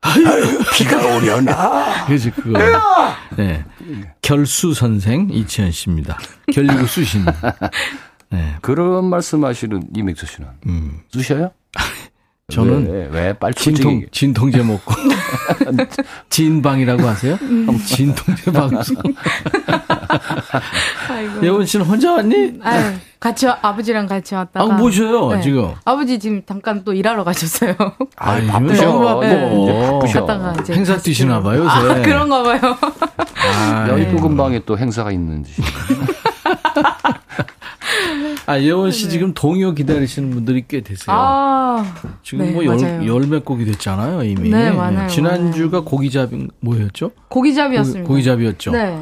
[0.01, 2.05] 아유, 비가 오려나.
[2.07, 2.59] 그래서 그거.
[3.35, 3.65] 네.
[4.21, 6.17] 결수 선생 이치현 씨입니다.
[6.53, 7.25] 결리고 쑤시는.
[8.29, 8.55] 네.
[8.61, 10.99] 그런 말씀하시는 이맥수 씨는 음.
[11.11, 11.51] 쑤셔요?
[12.49, 14.93] 저는 왜, 왜 진통, 빨리 진통제 먹고.
[16.31, 17.37] 진방이라고 하세요?
[17.85, 18.95] 진통제 방송.
[21.09, 21.43] 아이고.
[21.45, 22.53] 예원 씨는 혼자 왔니?
[22.63, 24.63] 아유, 같이, 와- 아버지랑 같이 왔다가.
[24.63, 25.41] 아, 뭐셔요, 네.
[25.41, 25.73] 지금?
[25.83, 27.75] 아버지 지금 잠깐 또 일하러 가셨어요.
[28.15, 29.19] 아, 바쁘셔.
[29.19, 29.89] 네.
[29.91, 30.25] 바쁘셔.
[30.25, 30.73] 갔다가 이제.
[30.73, 31.69] 행사 다시 뛰시나 봐요, 요새.
[31.75, 32.61] 아, 그런가 봐요.
[33.59, 34.07] 아, 여기 예.
[34.07, 35.51] 부근방에 또 행사가 있는지.
[38.45, 41.07] 아, 예원 씨 지금 동요 기다리시는 분들이 꽤 되세요.
[41.15, 41.83] 아,
[42.23, 43.01] 지금 네, 뭐 맞아요.
[43.01, 44.49] 열, 열몇 곡이 됐잖아요, 이미.
[44.49, 47.11] 네, 맞아요, 지난주가 고기잡이, 뭐였죠?
[47.29, 48.07] 고기잡이였습니다.
[48.07, 49.01] 고기, 잡이었죠 네.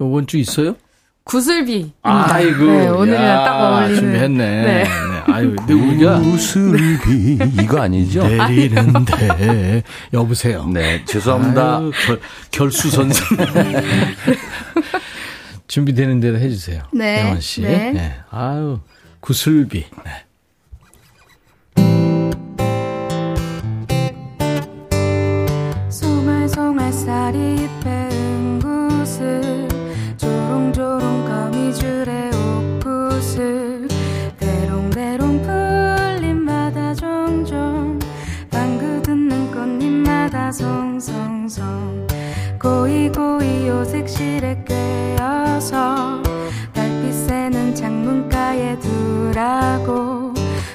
[0.00, 0.76] 이번 주 있어요?
[1.24, 1.94] 구슬비입니다.
[2.02, 2.64] 아이고.
[2.66, 3.94] 네, 오늘이랑 야, 딱 어울리는.
[3.96, 4.62] 준비했네.
[4.62, 4.84] 네.
[4.84, 5.32] 네.
[5.32, 8.22] 아유, 근데 우리가 우슬비 이거 아니죠?
[8.28, 9.82] 내리는데
[10.12, 10.66] 여보세요.
[10.66, 11.78] 네, 죄송합니다.
[11.78, 12.20] 아유, 결,
[12.50, 13.24] 결수 선생.
[15.66, 16.82] 준비되는 대로 해주세요.
[16.92, 17.20] 네.
[17.20, 17.62] 영원 씨.
[17.62, 18.14] 네.
[18.30, 18.80] 아유,
[19.20, 19.86] 구슬비.
[20.04, 20.23] 네.
[49.44, 50.32] 두라고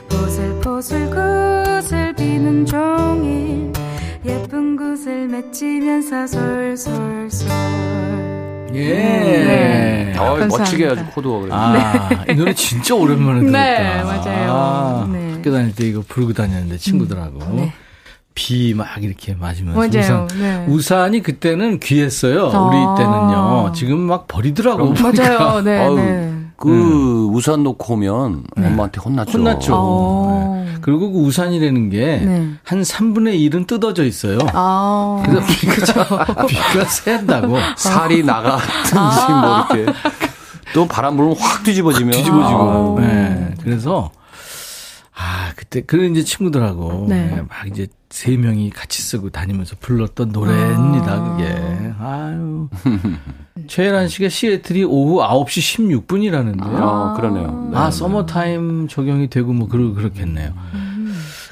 [0.07, 3.73] 보슬보슬 구슬 비는 종일
[4.23, 7.49] 예쁜 구슬 맺히면서 솔솔솔
[8.75, 8.93] 예.
[8.93, 10.13] 네.
[10.19, 10.37] 어.
[10.47, 11.51] 멋지게 아주 코드가 그래.
[11.51, 13.59] 아, 이 노래 진짜 오랜만에 들었다.
[13.59, 14.51] 네, 맞아요.
[14.51, 15.33] 아, 네.
[15.33, 17.39] 학교 다닐 때 이거 부르고 다녔는데 친구들하고.
[17.55, 17.73] 네.
[18.35, 20.27] 비막 이렇게 맞으면서 맞아요.
[20.27, 20.65] 우산, 네.
[20.67, 22.51] 우산이 그때는 귀했어요.
[22.53, 22.59] 아.
[22.59, 23.71] 우리 때는요.
[23.73, 24.93] 지금 막 버리더라고.
[24.93, 25.61] 맞아요.
[25.61, 26.48] 네, 네.
[26.59, 29.37] 그 우산 놓고 오면 엄마한테 혼났죠.
[29.37, 29.73] 혼났죠.
[29.75, 30.63] 어.
[30.65, 30.75] 네.
[30.81, 32.57] 그리고 그 우산이라는 게한 네.
[32.65, 34.39] 3분의 1은 뜯어져 있어요.
[34.53, 35.23] 아.
[35.25, 37.57] 그래서 비가, 비가 샌다고.
[37.77, 39.65] 살이 나가든지 아.
[39.69, 39.93] 뭐 이렇게
[40.73, 42.97] 또 바람 불면 확 뒤집어지면 뒤집어지고.
[42.99, 43.01] 아.
[43.01, 43.53] 네.
[43.63, 44.11] 그래서
[45.15, 47.25] 아 그때 그런 이제 친구들하고 네.
[47.27, 51.21] 네, 막 이제 세 명이 같이 쓰고 다니면서 불렀던 노래입니다.
[51.23, 52.69] 그게 아유
[53.69, 56.75] 최혜란 씨가 시애틀이 오후 9시 16분이라는데요.
[56.81, 57.71] 아, 그러네요.
[57.75, 60.53] 아, 서머타임 적용이 되고 뭐 그러, 그렇겠네요.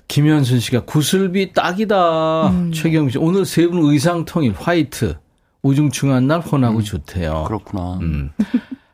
[0.07, 2.51] 김현순 씨가 구슬비 딱이다.
[2.73, 5.17] 최경 씨 오늘 세 분 의상 통일 화이트.
[5.61, 7.43] 우중충한 날 환하고 좋대요.
[7.47, 7.99] 그렇구나.
[8.01, 8.31] 음.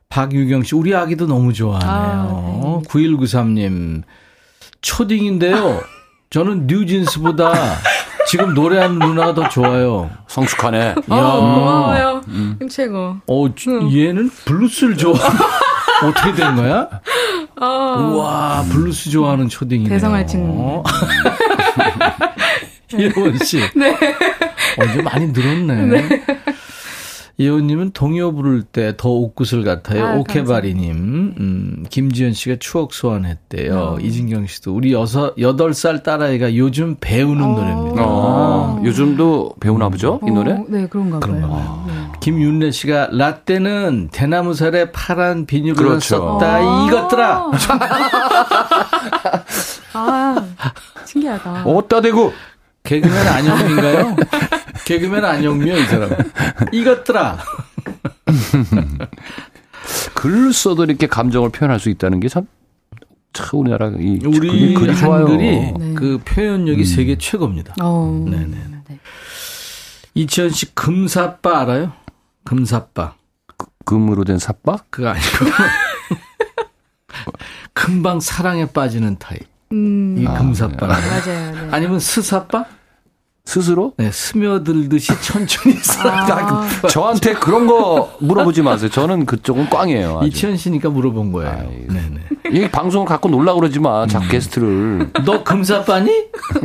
[0.10, 2.82] 박유경 씨 우리 아기도 너무 좋아하네요.
[2.88, 4.04] 9193님
[4.82, 5.82] 초딩인데요.
[6.30, 7.54] 저는 뉴진스보다
[8.28, 10.10] 지금 노래하는 누나가 더 좋아요.
[10.28, 10.96] 성숙하네.
[11.10, 12.22] 어, 고마워요.
[12.30, 12.58] 음.
[12.70, 13.18] 최고.
[13.28, 15.14] 어, 주- 얘는 블루스를 좋아.
[16.04, 16.88] 어떻게 된 거야?
[17.62, 19.90] 어, 우와, 블루스 좋아하는 초딩이네요.
[19.90, 20.84] 대성할 친구.
[22.94, 23.60] 이혜원 씨.
[23.76, 23.92] 네.
[23.94, 26.08] 어, 이제 많이 늘었네.
[27.40, 30.06] 예원님은 동요 부를 때 더 옥구슬 같아요.
[30.06, 30.92] 아, 오케바리님.
[31.40, 33.76] 음, 김지현 씨가 추억 소환했대요.
[33.76, 33.98] 어.
[34.00, 38.04] 이진경 씨도 우리 여섯, 여덟 살 딸아이가 요즘 배우는 노래입니다.
[38.06, 40.20] 어, 요즘도 배우나 보죠?
[40.28, 40.52] 이 노래?
[40.54, 41.84] 어, 네, 그런가 그런가 봐요.
[41.88, 41.94] 네.
[42.20, 46.00] 김윤래 씨가 라떼는 대나무살에 파란 비닐을 그렇죠.
[46.40, 46.86] 썼다.
[46.88, 47.52] 이것들아.
[49.94, 50.36] 아,
[51.06, 51.64] 신기하다.
[51.66, 52.32] 어따 대고
[52.84, 54.16] 개그맨 안영미인가요?
[54.86, 56.10] 개그맨 안영미요, 이 사람.
[56.72, 57.38] 이것들아.
[60.14, 62.48] 글 써도 이렇게 감정을 표현할 수 있다는 게 참,
[63.34, 64.94] 참 우리나라 이 우리 글이.
[64.94, 65.74] 한글이 네.
[65.96, 67.76] 그 표현력이 세계 최고입니다.
[67.82, 68.26] 어.
[68.30, 68.58] 네네.
[70.16, 71.92] 이치현 씨 금사빠 알아요?
[72.44, 73.16] 금사빠.
[73.86, 74.78] 금으로 된 삿바?
[74.90, 75.28] 그거 아니고.
[77.74, 79.42] 금방 사랑에 빠지는 타입.
[79.72, 80.88] 음, 이게 금사빠.
[80.88, 81.22] 맞아요.
[81.24, 81.68] 네.
[81.72, 82.66] 아니면 스사빠?
[83.54, 83.94] 스스로?
[83.98, 86.66] 네, 스며들듯이 천천히 살아.
[86.90, 88.90] 저한테 그런 거 물어보지 마세요.
[88.90, 90.20] 저는 그쪽은 꽝이에요.
[90.20, 90.28] 아주.
[90.28, 91.52] 이치현 씨니까 물어본 거예요.
[91.52, 91.94] 아이고.
[91.94, 92.20] 네네.
[92.66, 94.08] 이 방송을 갖고 놀라 그러지 마.
[94.08, 95.12] 자꾸 게스트를.
[95.26, 96.10] 너 금사빠니?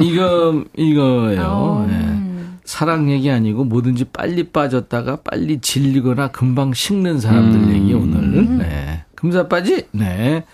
[0.01, 1.43] 이거 이거예요.
[1.43, 1.95] 어, 네.
[1.95, 2.59] 음.
[2.65, 7.75] 사랑 얘기 아니고 뭐든지 빨리 빠졌다가 빨리 질리거나 금방 식는 사람들 음.
[7.75, 8.59] 얘기 오늘.
[8.59, 9.05] 네.
[9.17, 9.89] 금사빠지?
[9.91, 10.45] 네.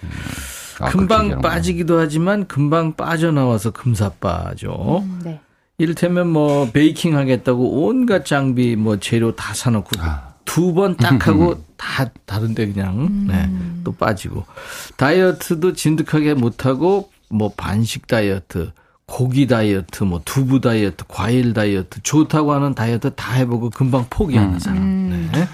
[0.80, 1.40] 아, 금방.
[1.42, 5.02] 빠지기도 하지만 금방 빠져나와서 금사빠죠.
[5.04, 5.40] 음, 네.
[5.78, 10.34] 이를테면 뭐 베이킹 하겠다고 온갖 장비 뭐 재료 다 사놓고 아.
[10.44, 13.50] 두번 딱 하고 다 다른데 그냥 네,
[13.82, 14.44] 또 빠지고
[14.96, 18.70] 다이어트도 진득하게 못하고 뭐 반식 다이어트
[19.06, 25.10] 고기 다이어트 뭐 두부 다이어트 과일 다이어트 좋다고 하는 다이어트 다 해보고 금방 포기하는 사람
[25.10, 25.48] 네.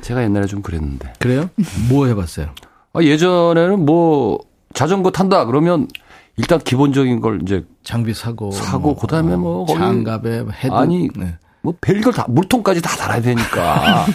[0.00, 1.12] 제가 옛날에 좀 그랬는데.
[1.18, 1.50] 그래요?
[1.88, 2.50] 뭐 해봤어요?
[2.92, 4.40] 아, 예전에는 뭐
[4.74, 5.88] 자전거 탄다 그러면
[6.36, 11.36] 일단 기본적인 걸 이제 장비 사고 사고 그다음에 뭐 거기 장갑에 헤드 아니 네.
[11.62, 14.06] 뭐 별걸 다 물통까지 다 달아야 되니까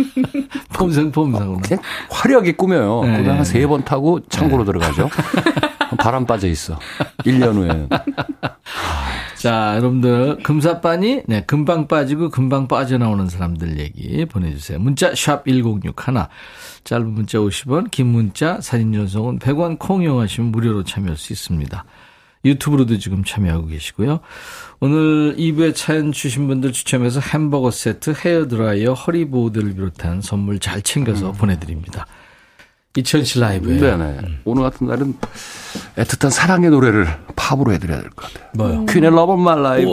[0.72, 3.02] 폼생 폼생으로 그냥 화려하게 꾸며요.
[3.04, 3.18] 네.
[3.18, 5.10] 그다음 한세 번 타고 창고로 들어가죠.
[5.98, 6.78] 바람 빠져 있어.
[7.24, 7.88] 1년 후에.
[9.36, 14.78] 자, 여러분들 금사빠니 네, 금방 빠지고 금방 빠져나오는 사람들 얘기 보내 주세요.
[14.78, 16.28] 문자 샵 #1061
[16.84, 21.84] 짧은 문자 50원, 긴 문자 사진 전송은 100원 콩 이용하시면 무료로 참여할 수 있습니다.
[22.44, 24.20] 유튜브로도 지금 참여하고 계시고요.
[24.80, 32.06] 오늘 2부에 사연 주신 분들 추첨해서 햄버거 세트, 헤어드라이어, 허리보호대를 비롯한 선물 잘 챙겨서 보내드립니다.
[32.96, 33.80] 이천실 라이브예요.
[33.80, 34.16] 네네.
[34.44, 35.14] 오늘 같은 날은
[35.96, 38.48] 애틋한 사랑의 노래를 팝으로 해드려야 될 것 같아요.
[38.54, 38.86] 뭐요?
[38.86, 39.90] 퀸의 Love of My Life.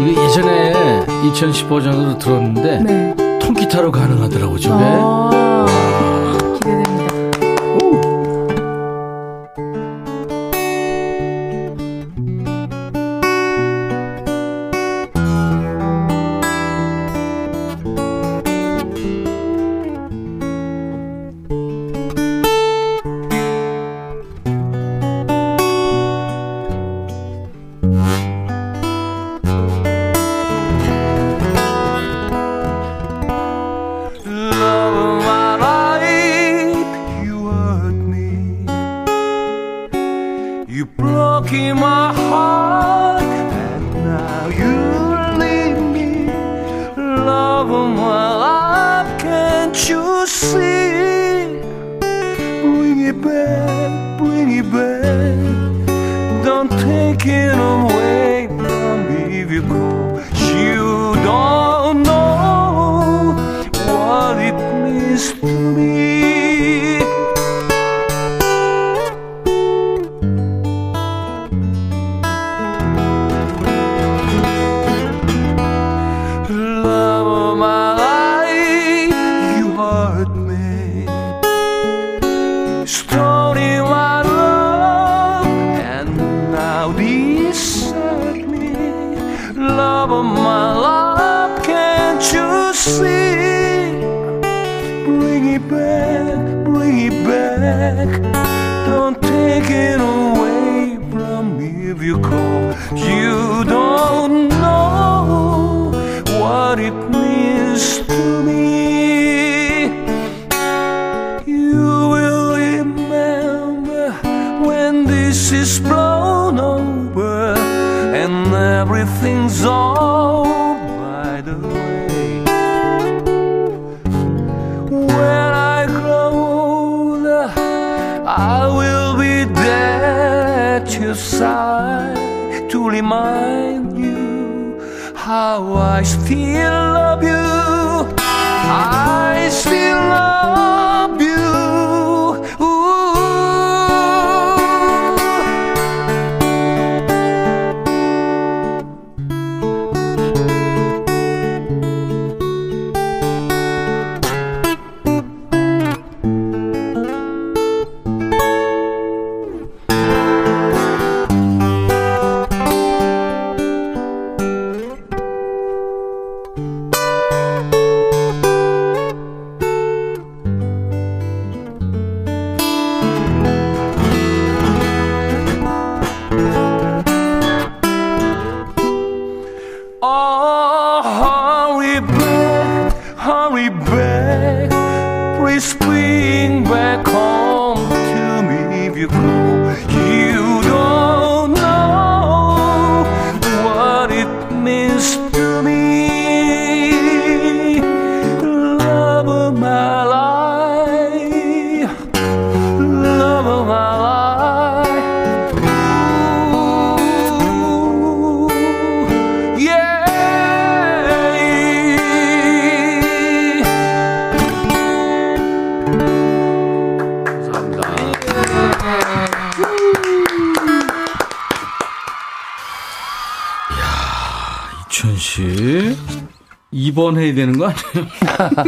[0.00, 3.38] 이거 예전에 2010 버전으로 들었는데 네.
[3.40, 4.74] 통기타로 가능하더라고 저게.
[4.76, 5.30] 아,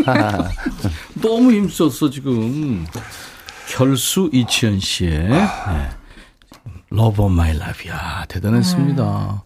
[0.07, 0.49] 아니에요?
[1.23, 2.87] 너무 힘썼어 지금.
[3.69, 5.49] 결수 이치현 씨의 네.
[6.93, 7.91] Love of My Life.
[7.91, 9.43] 야 대단했습니다.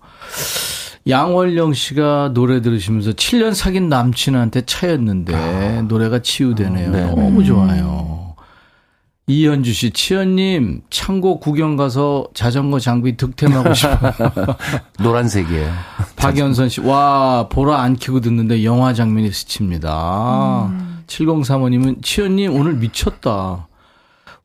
[1.08, 6.90] 양월령 씨가 노래 들으시면서 7년 사귄 남친한테 차였는데 노래가 치유되네요.
[6.90, 7.06] 네.
[7.06, 8.34] 너무 좋아요.
[9.26, 14.12] 이현주 씨, 치현님, 창고 구경 가서 자전거 장비 득템하고 싶어요.
[14.98, 15.72] 노란색이에요.
[16.20, 20.70] 박연선 씨, 와, 보라 안 켜고 듣는데 영화 장면이 스칩니다.
[21.06, 23.66] 7035님은, 치현님, 오늘 미쳤다.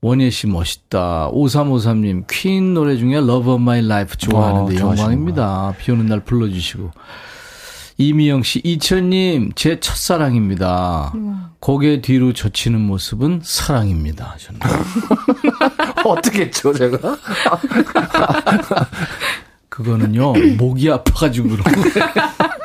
[0.01, 1.29] 원예 씨 멋있다.
[1.31, 5.01] 5353님, 퀸 노래 중에 Love of My Life 좋아하는데 어, 좋아하시는구나.
[5.01, 5.73] 영광입니다.
[5.77, 6.91] 비 오는 날 불러주시고.
[7.97, 11.13] 이미영 씨, 이천님, 제 첫사랑입니다.
[11.59, 14.33] 고개 뒤로 젖히는 모습은 사랑입니다.
[14.33, 14.85] 하셨네요.
[16.05, 16.97] 어떻게 했죠, 제가?
[19.75, 22.07] 그거는요, 목이 아파가지고 그런 거예요.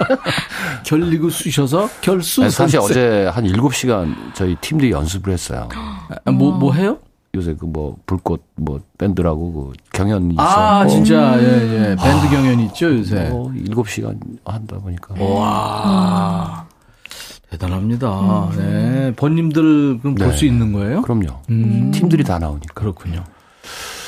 [0.87, 2.43] 결리고 쑤셔서 결수.
[2.43, 2.79] 아니, 사실.
[2.79, 5.69] 어제 한 7시간 저희 팀들이 연습을 했어요.
[6.25, 6.99] 아, 뭐, 뭐 해요?
[7.35, 10.43] 요새 그 뭐 불꽃 뭐 밴드라고 그 경연이 있어.
[10.43, 11.97] 아, 진짜, 예, 예.
[11.97, 13.29] 밴드 경연이 있죠, 요새.
[13.33, 15.15] 어, 7시간 한다 보니까.
[15.23, 16.67] 와.
[17.51, 18.51] 대단합니다.
[18.57, 19.13] 네.
[19.17, 20.37] 번님들 그럼 볼 네.
[20.37, 21.03] 수 있는 거예요?
[21.03, 21.27] 그럼요.
[21.51, 22.73] 음, 팀들이 다 나오니까.
[22.75, 23.25] 그렇군요.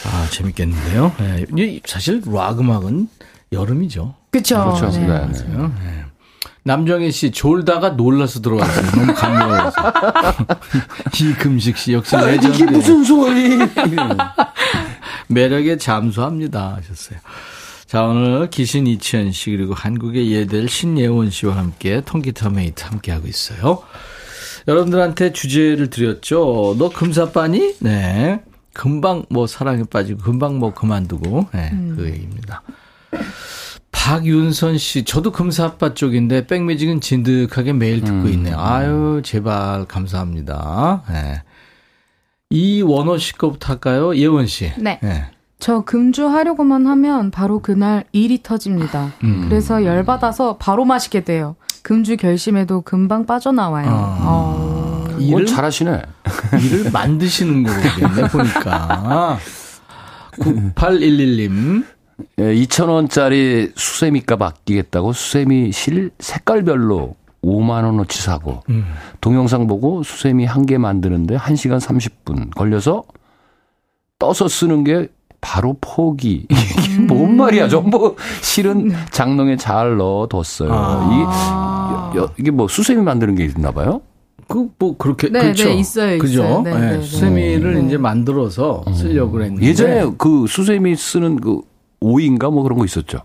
[0.04, 1.12] 아, 재밌겠는데요?
[1.18, 1.46] 네.
[1.56, 3.08] 이 사실 락 음악은
[3.52, 4.14] 여름이죠.
[4.30, 4.64] 그쵸.
[4.64, 4.90] 그렇죠.
[4.90, 5.06] 네.
[5.06, 5.08] 네, 네.
[5.08, 5.72] 맞아요.
[5.82, 6.04] 네.
[6.64, 8.90] 남정혜 씨, 졸다가 놀라서 들어왔어요.
[8.92, 9.92] 너무 감미로워서.
[11.20, 12.56] 이금식 씨, 역시 레전드.
[12.56, 13.58] 이게 무슨 소리?
[15.28, 16.76] 매력에 잠수합니다.
[16.76, 17.18] 하셨어요.
[17.86, 23.26] 자, 오늘 기신 이치현 씨, 그리고 한국의 예델 신예원 씨와 함께 통기타 메이트 함께 하고
[23.26, 23.82] 있어요.
[24.68, 26.76] 여러분들한테 주제를 드렸죠.
[26.78, 27.74] 너 금사빠니?
[27.80, 28.40] 네.
[28.72, 32.62] 금방 뭐 사랑에 빠지고, 금방 뭐 그만두고, 네, 그 얘기입니다.
[33.92, 38.58] 박윤선 씨, 저도 금사빠 쪽인데 백뮤직은 진득하게 매일 듣고 있네요.
[38.58, 41.02] 아유, 제발 감사합니다.
[41.08, 41.42] 네.
[42.50, 44.16] 이원호 씨 거부터 할까요?
[44.16, 44.72] 예원 씨.
[44.76, 44.98] 네.
[45.02, 45.26] 네.
[45.58, 49.12] 저 금주 하려고만 하면 바로 그날 일이 터집니다.
[49.22, 49.46] 음.
[49.48, 51.54] 그래서 열받아서 바로 마시게 돼요.
[51.82, 53.88] 금주 결심해도 금방 빠져나와요.
[53.88, 54.18] 아.
[54.22, 54.91] 어.
[55.12, 56.02] 뭘 일을, 잘하시네.
[56.64, 59.38] 일을 만드시는 거겠네, 보니까.
[60.38, 61.84] 9811님.
[62.38, 68.84] 예, 2,000원짜리 수세미값 아끼겠다고 수세미 실 색깔별로 5만 원어치 사고 음.
[69.20, 73.02] 동영상 보고 수세미 한 개 만드는데 1시간 30분 걸려서
[74.20, 75.08] 떠서 쓰는 게
[75.40, 76.46] 바로 포기.
[76.48, 77.68] 이게 뭔 말이야.
[77.68, 80.70] 전부 실은 장롱에 잘 넣어뒀어요.
[80.72, 82.12] 아.
[82.14, 84.00] 이, 여- 이게 뭐 수세미 만드는 게 있나 봐요?
[84.52, 85.28] 그, 뭐, 그렇게.
[85.28, 85.64] 네, 그렇죠.
[85.68, 86.42] 네, 있어요, 그죠?
[86.42, 86.62] 있어요.
[86.62, 87.02] 네, 네, 네, 네.
[87.02, 87.86] 수세미를 네.
[87.86, 89.66] 이제 만들어서 쓰려고 그랬는데.
[89.66, 91.60] 예전에 그 수세미 쓰는 그
[92.00, 93.22] 오이인가 뭐 그런 거 있었죠.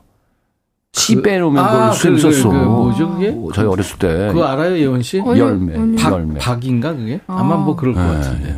[0.94, 2.50] 씨 그- 빼놓으면 아, 그걸 수염 그- 썼어.
[2.50, 3.30] 그 뭐죠, 그게?
[3.30, 4.08] 어, 저희 어렸을 때.
[4.30, 5.20] 그거 알아요, 예원 씨?
[5.20, 6.40] 어, 열매, 아니, 박, 열매.
[6.40, 7.20] 박인가 그게?
[7.28, 8.08] 아 마 뭐 그럴 것 네.
[8.14, 8.56] 같은데.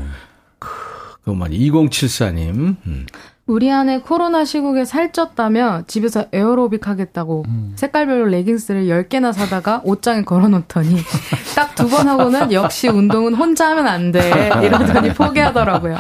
[0.60, 2.76] 그 말이 2074님.
[2.86, 3.06] 음.
[3.50, 7.46] 우리 아내 코로나 시국에 살쪘다며 집에서 에어로빅 하겠다고
[7.78, 10.98] 색깔별로 레깅스를 10개나 사다가 옷장에 걸어놓더니
[11.56, 14.52] 딱 두 번 하고는 역시 운동은 혼자 하면 안 돼.
[14.62, 15.98] 이러더니 포기하더라고요.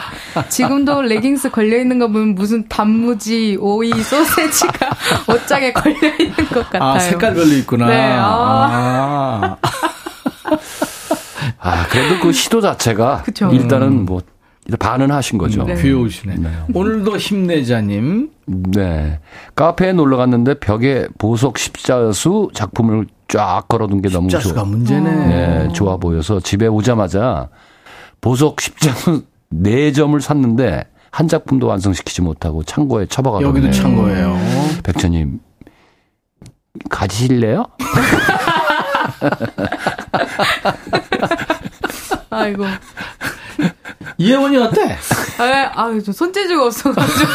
[0.49, 4.89] 지금도 레깅스 걸려있는 거 보면 무슨 단무지, 오이, 소세지가
[5.33, 6.83] 옷장에 걸려있는 것 같아요.
[6.83, 7.87] 아, 색깔별로 있구나.
[7.87, 9.57] 네, 아.
[11.61, 13.49] 아, 그래도 그 시도 자체가 그쵸.
[13.51, 14.21] 일단은 뭐
[14.77, 15.63] 반은 하신 거죠.
[15.63, 15.81] 네.
[15.81, 16.37] 귀여우시네.
[16.73, 18.31] 오늘도 힘내자님.
[18.45, 19.19] 네.
[19.55, 24.63] 카페에 놀러 갔는데 벽에 보석 십자수 작품을 쫙 걸어둔 게 너무 자수가 좋아.
[24.63, 25.11] 문제네.
[25.27, 27.49] 네, 좋아 보여서 집에 오자마자
[28.21, 33.49] 보석 십자수 네 점을 샀는데 한 작품도 완성시키지 못하고 창고에 처박아뒀네요.
[33.49, 34.37] 여기도 찬 거예요.
[34.83, 35.39] 백천님
[36.89, 37.65] 가지실래요?
[42.31, 42.63] 아이고.
[44.19, 44.97] 이혜원이 어때?
[45.39, 47.31] 아, 아유, 저 손재주가 없어가지고.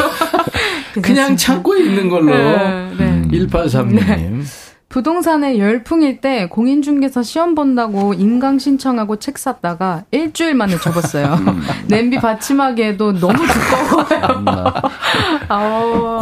[1.03, 2.27] 그냥 창고에 있는 걸로.
[2.27, 3.23] 네, 네.
[3.29, 4.45] 1836님.
[4.91, 11.37] 부동산에 열풍일 때 공인중개사 시험 본다고 인강 신청하고 책 샀다가 일주일 만에 접었어요.
[11.89, 14.85] 냄비 받침하기에도 너무 두꺼워요.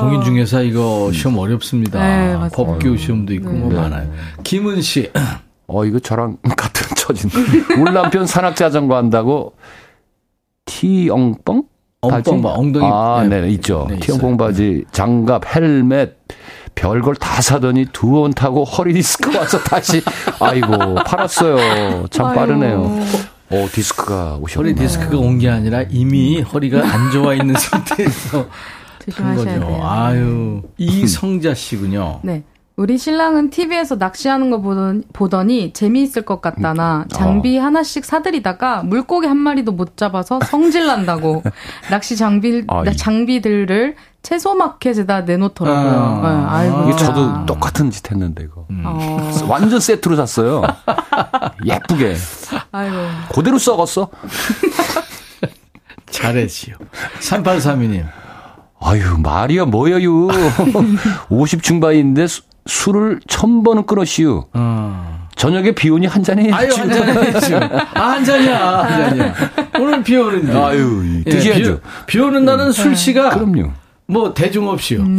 [0.00, 2.00] 공인중개사 이거 시험 어렵습니다.
[2.00, 2.48] 네.
[2.54, 3.76] 법규 시험도 있고 뭐 네.
[3.80, 4.10] 많아요.
[4.44, 5.10] 김은 씨.
[5.66, 7.30] 어, 이거 저랑 같은 처진.
[7.78, 9.54] 우리 남편 산악자전거 한다고
[10.83, 11.62] 티엉뻥?
[12.01, 12.85] 엉뻥 바- 엉덩이.
[12.91, 13.87] 아, 네, 네, 있죠.
[13.89, 14.37] 네, 티엉뻥.
[14.37, 16.16] 바지, 장갑, 헬멧,
[16.75, 20.03] 별걸 다 사더니 두 번 타고 허리 디스크 와서 다시,
[20.41, 22.07] 아이고, 팔았어요.
[22.09, 22.35] 참 아유.
[22.35, 23.01] 빠르네요.
[23.51, 24.70] 어, 디스크가 오셨네.
[24.70, 28.49] 허리 디스크가 온 게 아니라 이미 허리가 안 좋아 있는 상태에서 한
[29.05, 29.66] 조심하셔야 거죠.
[29.66, 29.81] 돼요.
[29.83, 30.62] 아유.
[30.79, 32.20] 이성자 씨군요.
[32.23, 32.43] 네.
[32.77, 39.37] 우리 신랑은 TV에서 낚시하는 거 보던, 보더니 재미있을 것 같다나 장비 하나씩 사들이다가 물고기 한
[39.37, 41.43] 마리도 못 잡아서 성질 난다고
[41.91, 42.97] 낚시 장비, 아이.
[42.97, 45.91] 장비들을 채소 마켓에다 내놓더라고요.
[45.93, 46.23] 아.
[46.23, 46.89] 네, 아이고.
[46.89, 46.97] 이게.
[46.97, 48.66] 저도 똑같은 짓 했는데, 이거.
[48.85, 50.62] 어, 완전 세트로 샀어요.
[51.66, 52.14] 예쁘게.
[52.70, 52.97] 아이고.
[53.35, 54.09] 그대로 썩었어.
[56.11, 56.77] 잘했지요.
[57.20, 58.07] 3832님.
[58.81, 60.29] 아유, 말이야, 뭐여유.
[61.29, 62.43] 50 중반인데 수-
[62.77, 64.47] 술을 천 번은 끊었시오.
[64.55, 65.29] 어.
[65.37, 67.61] 저녁에 비 오니 한 잔에 아유, 한잔 해야죠.
[67.95, 68.83] 아, 한 잔이야.
[68.83, 69.35] 한 잔이야.
[69.79, 70.57] 오늘 비 오는데.
[70.57, 71.81] 아유, 예, 드셔야죠.
[72.07, 73.73] 비, 비 오는 날은 술씨가 그럼요.
[74.07, 75.05] 뭐 대중 없이요.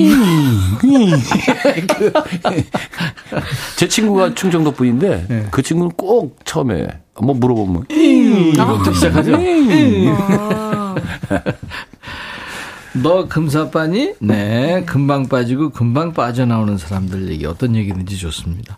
[3.78, 5.48] 제 친구가 충청도 분인데 네.
[5.52, 6.88] 그 친구는 꼭 처음에
[7.22, 9.38] 뭐 물어보면 이것부터 시작하죠.
[12.96, 13.00] 어.
[13.02, 14.14] 너 금사 빠니?
[14.20, 18.78] 네, 금방 빠지고 금방 빠져나오는 사람들 얘기 어떤 얘기든지 좋습니다.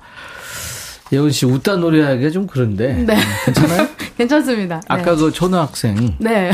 [1.14, 3.16] 예원 씨 웃다 노래하기가 좀 그런데 네.
[3.46, 3.88] 괜찮아요?
[4.18, 4.78] 괜찮습니다.
[4.78, 4.86] 네.
[4.88, 6.52] 아까 그 초등학생 네.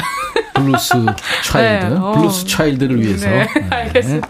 [0.56, 0.94] Blues
[1.46, 2.12] Child, 네, 어.
[2.14, 3.68] Blues Child를 위해서 네, 네.
[3.70, 4.28] 알겠습니다.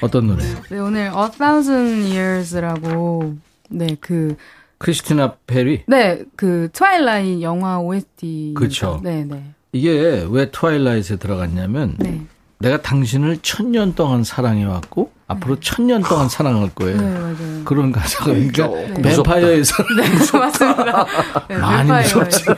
[0.00, 0.56] 어떤 노래요?
[0.70, 3.34] 네, 오늘 A Thousand Years라고
[3.68, 4.36] 네, 그
[4.78, 5.84] 크리스티나 페리.
[5.86, 8.54] 네, 그 Twilight 영화 OST.
[8.56, 9.00] 그쵸.
[9.02, 9.44] 네, 네.
[9.72, 12.22] 이게 왜 Twilight에 들어갔냐면 네.
[12.62, 16.96] 내가 당신을 천년 동안 사랑해왔고 앞으로 천년 동안 사랑할 거예요.
[16.96, 17.64] 네, 맞아요.
[17.64, 19.02] 그런 가사가 그러니까 네.
[19.02, 21.06] 뱀파이어에서 네, 맞습니다.
[21.48, 21.90] 네, 많이.
[21.90, 22.54] 무섭죠.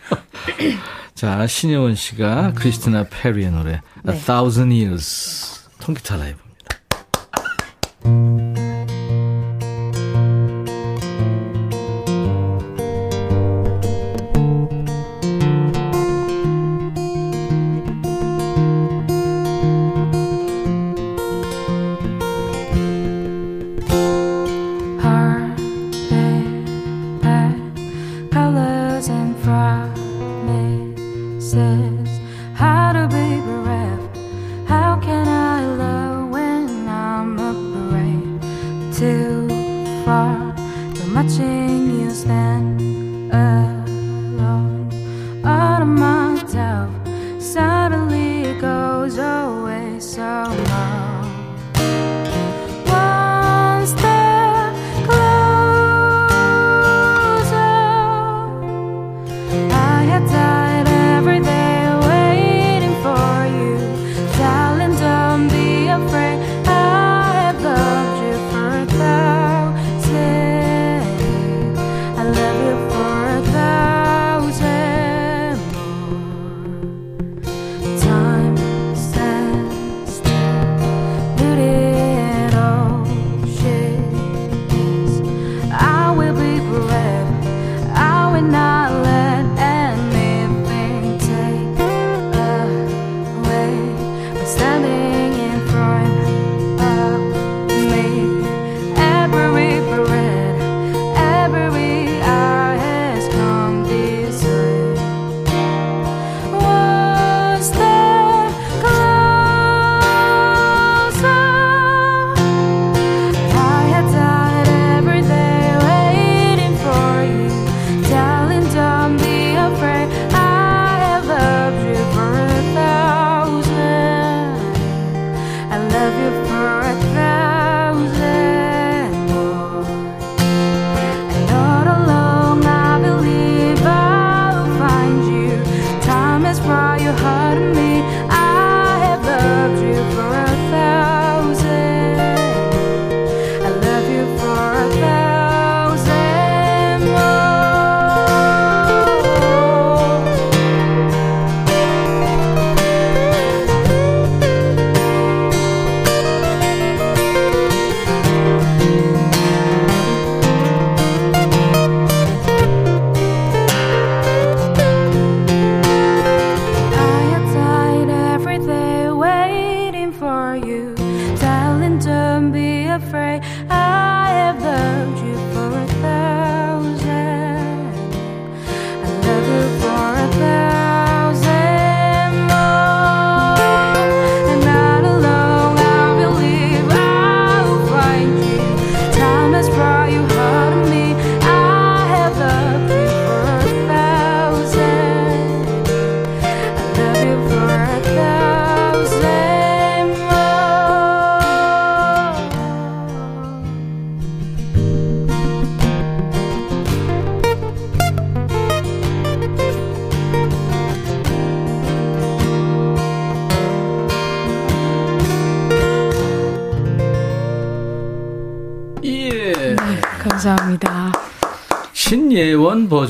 [1.14, 4.18] 자 신혜원 씨가 크리스티나 페리의 노래 A 네.
[4.20, 6.48] Thousand Years 통기타 라이브입니다.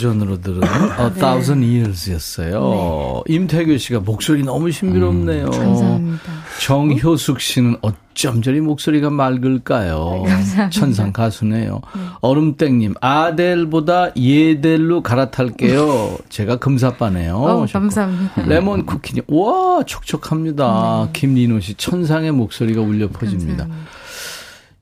[0.03, 3.25] 버전으로 들은 A Thousand Years였어요.
[3.27, 5.47] 임태규 씨가 목소리 너무 신비롭네요.
[5.47, 6.23] 음, 감사합니다.
[6.63, 10.23] 정효숙 씨는 어쩜 저리 목소리가 맑을까요?
[10.27, 10.71] 감사합니다.
[10.71, 11.81] 천상 가수네요.
[12.21, 16.19] 얼음땡님 아델보다 예델로 갈아탈게요.
[16.29, 17.37] 제가 금사빠네요.
[17.37, 17.67] 어.
[17.71, 18.43] 감사합니다.
[18.47, 21.09] 레몬 쿠키님 와 촉촉합니다.
[21.13, 23.65] 김리노 씨 천상의 목소리가 울려 퍼집니다.
[23.65, 23.89] 감사합니다.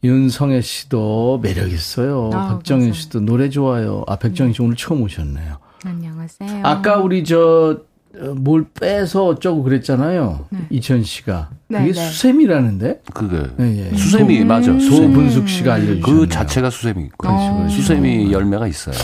[0.05, 2.27] 윤성애 씨도 매력 있어요.
[2.33, 2.95] 아, 박정현 감사합니다.
[2.95, 4.05] 씨도 노래 좋아요.
[4.07, 5.59] 아 백정현 씨 오늘 처음 오셨네요.
[5.85, 6.61] 안녕하세요.
[6.65, 7.85] 아까 우리 저
[8.37, 10.47] 뭘 빼서 어쩌고 그랬잖아요.
[10.71, 12.09] 이천 씨가 네, 그게 네.
[12.09, 13.97] 수세미라는데 그게 예, 예.
[13.97, 14.73] 수세미 맞아.
[14.79, 15.13] 수세미.
[15.13, 16.21] 소분숙 씨가 알려주셨네요.
[16.21, 17.11] 그 자체가 수세미.
[17.19, 17.69] 그렇죠, 그렇죠.
[17.75, 18.95] 수세미 열매가 있어요.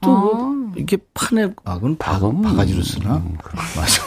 [0.00, 3.16] 또 이게 판에 아 그건 바, 박은 바가지로 쓰나?
[3.18, 3.36] 음,
[3.76, 4.02] 맞아.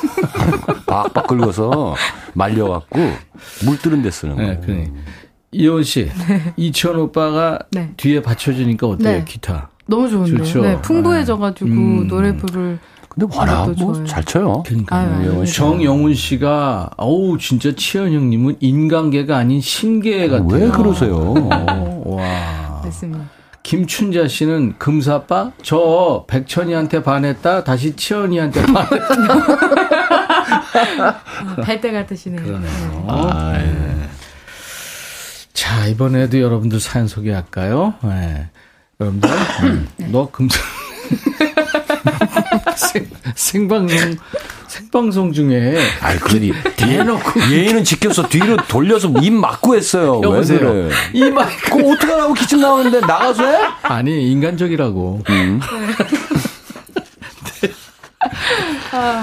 [0.88, 1.96] 박박 긁어서
[2.34, 3.00] 말려갖고
[3.66, 4.62] 물 뜨는 데 쓰는 네, 거예요.
[4.62, 4.92] 그래.
[5.52, 6.10] 이원 씨,
[6.58, 7.92] 이천 오빠가 네.
[7.98, 9.18] 뒤에 받쳐주니까 어때요?
[9.20, 9.26] 네.
[9.26, 9.70] 기타.
[9.88, 10.44] 너무 좋은데요.
[10.44, 10.62] 좋죠.
[10.62, 12.08] 네, 풍부해져가지고 음.
[12.08, 12.78] 노래 부를
[13.08, 14.06] 근데 워낙 그것도 뭐 좋아요.
[14.06, 14.64] 잘 쳐요.
[14.66, 20.48] 그러니까 정영훈 씨가 어우 진짜 치현 형님은 인간계가 아닌 신계 같아요.
[20.50, 21.16] 왜 그러세요?
[21.16, 22.82] 어, 와.
[22.84, 23.24] 됐습니다.
[23.64, 29.08] 김춘자 씨는 금사빠 저 백천이한테 반했다 다시 치현이한테 반했다.
[31.64, 32.44] 발대가 드시네요.
[32.44, 33.06] 그러네요.
[33.08, 33.97] 아, 네.
[35.68, 37.96] 자 이번에도 여러분들 사연 소개할까요?
[38.02, 38.48] 네.
[39.02, 39.30] 여러분들
[39.64, 40.58] 음, 너 금사
[42.78, 43.06] 생,
[43.36, 44.16] 생방송
[44.70, 50.22] 생방송 중에 아이, 그러니 대놓고 얘는 지켜서 뒤로 돌려서 입 막고 했어요.
[50.24, 50.60] 여보세요.
[50.60, 50.90] 왜 그래?
[51.12, 51.50] 이 말.
[51.58, 53.58] 그거 어떻게 하고 기침 나오는데 나가서 해?
[53.84, 55.22] 아니 인간적이라고.
[55.30, 55.60] 음.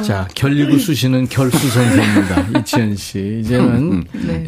[0.04, 2.60] 자 결리고 쑤시는 결수 선생입니다.
[2.60, 4.44] 이치현 씨 이제는 네.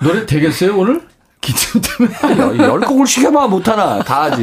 [0.00, 1.02] 노래 되겠어요 오늘?
[1.40, 4.42] 기침 때문에 열 곡을 시켜봐 못하나 다 하지.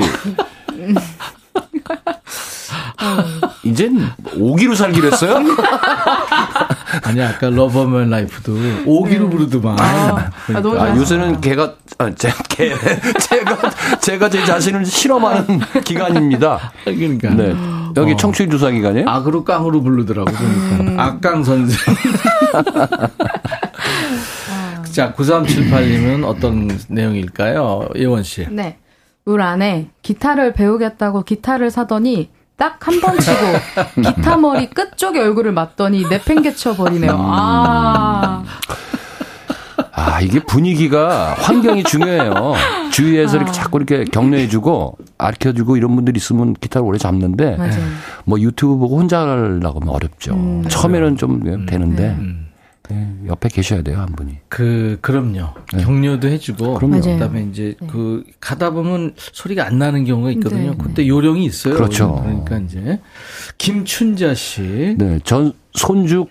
[3.63, 5.35] 이젠 오기로 살기로 했어요?
[7.03, 8.53] 아니 아까 Love of My Life도
[8.85, 9.77] 오기로 부르더만.
[9.79, 11.01] 아, 너무 아, 좋았어요.
[11.01, 12.73] 요새는 걔가 아, 제, 걔,
[13.19, 13.69] 제가
[13.99, 16.71] 제가 제 자신을 실험하는 기간입니다.
[16.85, 17.53] 그러니까 네.
[17.97, 18.17] 여기 어.
[18.17, 19.09] 청취율 조사 기간이에요?
[19.09, 21.77] 악으로 깡으로 부르더라고 그러니까 악깡 선생.
[24.93, 28.47] 자 9378님은 어떤 내용일까요, 예원 씨?
[28.49, 28.77] 네.
[29.25, 33.35] 울 안에 기타를 배우겠다고 기타를 사더니 딱 한 번 치고
[34.15, 37.11] 기타 머리 끝쪽에 얼굴을 맞더니 내팽개쳐 버리네요.
[37.17, 38.43] 아.
[39.95, 42.53] 아, 이게 분위기가 환경이 중요해요.
[42.91, 47.83] 주위에서 이렇게 자꾸 이렇게 격려해주고 알려주고 이런 분들 있으면 기타를 오래 잡는데 맞아요.
[48.25, 50.33] 뭐 유튜브 보고 혼자 하려고 하면 어렵죠.
[50.33, 50.63] 음.
[50.67, 52.47] 처음에는 좀 되는데 음.
[52.89, 54.39] 네, 옆에 계셔야 돼요 한 분이.
[54.49, 55.53] 그 그럼요.
[55.67, 56.99] 격려도 해주고 그럼요.
[57.01, 60.71] 그다음에 이제 그 가다 보면 소리가 안 나는 경우가 있거든요.
[60.71, 61.75] 네, 그때 요령이 있어요.
[61.75, 62.19] 그렇죠.
[62.21, 62.99] 그러니까 이제
[63.57, 64.95] 김춘자 씨.
[64.97, 66.27] 네, 전 손주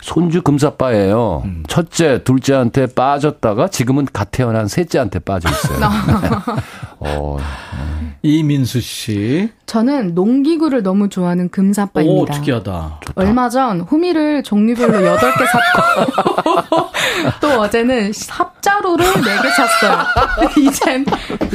[0.00, 1.42] 손주 금사빠예요.
[1.44, 1.62] 음.
[1.68, 5.78] 첫째, 둘째한테 빠졌다가 지금은 갓 태어난 셋째한테 빠져 있어요.
[7.00, 7.38] 어,
[8.22, 9.50] 이민수 씨.
[9.66, 12.34] 저는 농기구를 너무 좋아하는 오, 금사빠입니다.
[12.34, 13.00] 특이하다.
[13.14, 16.90] 얼마 전 호미를 종류별로 8개 샀고
[17.40, 19.98] 또 어제는 삽자루를 4개 샀어요.
[20.58, 21.06] 이젠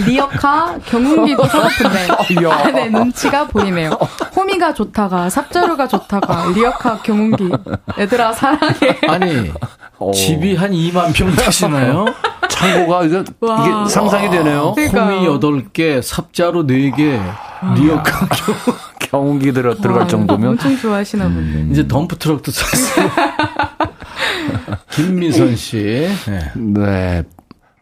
[0.08, 2.08] 리어카 경운기도 사고픈데
[2.48, 2.72] 야.
[2.72, 3.92] 네, 눈치가 보이네요.
[4.36, 7.52] 호미가 좋다가 삽자루가 좋다가 리어카 경운기
[8.00, 9.00] 얘들아 사랑해.
[9.08, 9.52] 아니
[9.98, 10.12] 어.
[10.12, 12.06] 집이 한 2만 평 되시나요?
[12.50, 13.84] 창고가 이게, 와.
[13.84, 14.76] 이게 상상이 되네요.
[14.78, 17.20] 호미 8개, 삽자루 4개,
[17.76, 18.28] 리어카
[19.00, 21.68] 경운기 들어 들어갈 와, 정도면 엄청 좋아하시나 보네.
[21.72, 23.10] 이제 덤프 트럭도 샀어요.
[24.92, 26.08] 김미선 씨.
[26.28, 26.52] 네.
[26.56, 27.24] 네.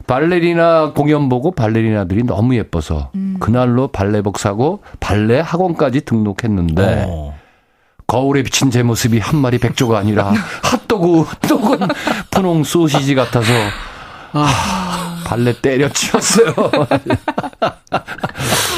[0.07, 3.37] 발레리나 공연 보고 발레리나들이 너무 예뻐서 음.
[3.39, 7.35] 그날로 발레복 사고 발레 학원까지 등록했는데 어.
[8.13, 11.87] 거울에 비친 제 모습이 한 마리 백조가 아니라 핫도그 또는
[12.29, 13.51] 분홍 소시지 같아서
[14.33, 16.53] 아, 발레 때려치웠어요.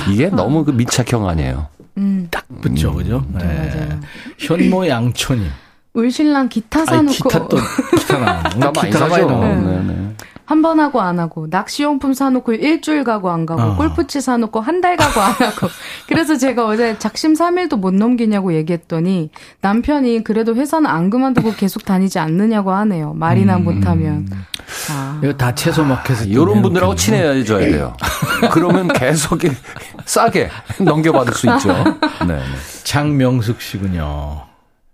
[0.10, 1.68] 이게 너무 그 밀착형 아니에요.
[1.98, 2.30] 음,
[2.62, 3.26] 그죠, 그죠?
[3.34, 3.44] 네.
[3.44, 4.00] 맞아요.
[4.38, 5.46] 현모 양촌이.
[5.94, 7.58] 울신랑 기타 아니, 사놓고 기타 또,
[7.98, 8.18] 기타.
[8.58, 9.28] 나 많이 기타가 사죠.
[9.28, 9.48] 나와.
[9.48, 10.16] 네, 네.
[10.46, 13.76] 한 번 하고 안 하고 낚시용품 사놓고 일주일 가고 안 가고 어.
[13.76, 15.68] 골프치 사놓고 한 달 가고 안 하고
[16.08, 19.30] 그래서 제가 어제 작심 삼일도 못 넘기냐고 얘기했더니
[19.62, 24.28] 남편이 그래도 회사는 안 그만두고 계속 다니지 않느냐고 하네요 말이나 못하면
[24.92, 25.20] 아.
[25.24, 26.26] 이거 다 채소 마켓에.
[26.26, 27.96] 이런 분들하고 친해져야 돼요.
[28.52, 29.56] 그러면 계속 이렇게
[30.06, 31.72] 싸게 넘겨받을 수 있죠.
[32.28, 32.42] 네, 네.
[32.84, 34.45] 장명숙 씨군요.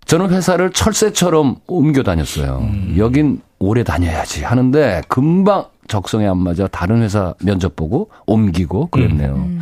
[0.06, 2.66] 저는 회사를 철새처럼 옮겨 다녔어요.
[2.96, 9.34] 여긴 오래 다녀야지 하는데 금방 적성에 안 맞아 다른 회사 면접 보고 옮기고 그랬네요.
[9.34, 9.60] 음.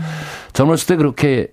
[0.53, 1.49] 젊었을 때 그렇게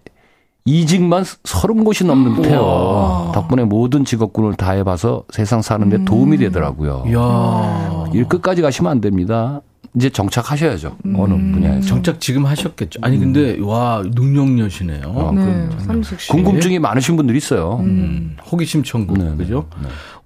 [0.66, 3.32] 이직만 서른 곳이 넘는 듯해요.
[3.34, 7.06] 덕분에 모든 직업군을 다 해봐서 세상 사는데 도움이 되더라고요.
[7.08, 8.06] 이야.
[8.14, 9.62] 일 끝까지 가시면 안 됩니다.
[9.98, 10.96] 이제 정착하셔야죠.
[11.16, 11.88] 어느 분야에서.
[11.88, 13.00] 정작 지금 하셨겠죠.
[13.02, 15.02] 아니 근데 와 능력녀시네요.
[15.08, 16.30] 어, 네, 그 30.
[16.30, 17.80] 궁금증이 많으신 분들이 있어요.
[17.82, 19.68] 음, 호기심 천국 네, 네, 그죠?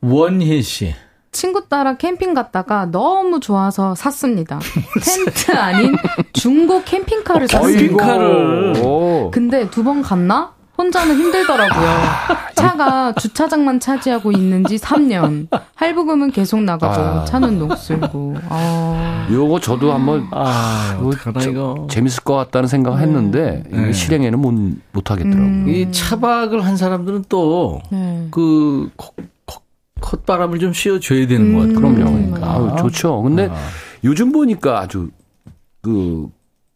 [0.02, 0.94] 원희 씨.
[1.32, 4.60] 친구 따라 캠핑 갔다가 너무 좋아서 샀습니다.
[5.02, 5.96] 텐트 아닌
[6.34, 7.80] 중고 캠핑카를 샀습니다.
[7.80, 8.84] 캠핑카를.
[8.84, 9.32] 오.
[9.32, 10.54] 근데 두 번 갔나?
[10.82, 11.90] 혼자는 힘들더라고요.
[12.56, 15.48] 차가 주차장만 차지하고 있는지 3년.
[15.76, 17.26] 할부금은 계속 나가고 아.
[17.26, 18.36] 차는 녹슬고.
[18.50, 19.28] 아.
[19.32, 21.88] 요거 저도 한번 아, 이거 어떡하나 저- 이거.
[21.90, 23.94] 재밌을 것 같다는 생각을 했는데 이게 네.
[23.94, 24.54] 실행에는 못,
[24.92, 25.44] 못 하겠더라고요.
[25.46, 25.70] 음.
[25.70, 28.28] 이 차박을 한 사람들은 또 네.
[28.32, 28.90] 그
[30.02, 31.76] 콧바람을 좀 씌워줘야 되는 것 같아요.
[31.76, 32.10] 그럼요.
[32.10, 33.22] 음, 그러니까 아유, 좋죠.
[33.22, 33.56] 근데 아.
[34.04, 35.10] 요즘 보니까 아주
[35.82, 36.28] 그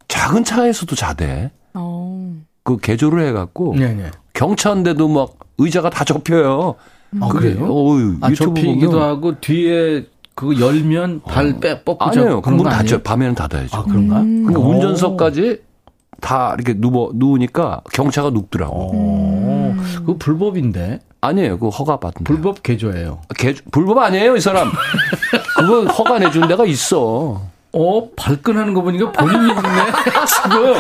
[0.08, 1.52] 작은 차에서도 자대.
[1.74, 2.34] 어.
[2.66, 4.12] 그 개조를 해갖고 네네.
[4.34, 6.76] 경차인데도 막 의자가 다 접혀요.
[7.22, 7.64] 아, 그래요?
[7.72, 12.42] 어유 아, 접히기도 보면 하고 뒤에 그거 열면 발 빼 뻗고 아니에요.
[12.42, 13.02] 그런 그문 거 닫죠.
[13.04, 13.78] 밤에는 닫아야죠.
[13.78, 14.16] 아 그런가?
[14.20, 14.70] 그러니까 오.
[14.72, 15.62] 운전석까지
[16.20, 18.76] 다 이렇게 누워 누우니까 경차가 눕더라고.
[18.76, 21.58] 오, 그거 불법인데 아니에요.
[21.60, 22.20] 그거 허가 받은.
[22.20, 23.22] 데 불법 개조예요.
[23.38, 24.72] 개, 불법 아니에요, 이 사람.
[25.58, 27.42] 그거 허가 내준 데가 있어.
[27.78, 29.62] 어 발끈하는 거 보니까 본인이 있네
[30.44, 30.74] 지금.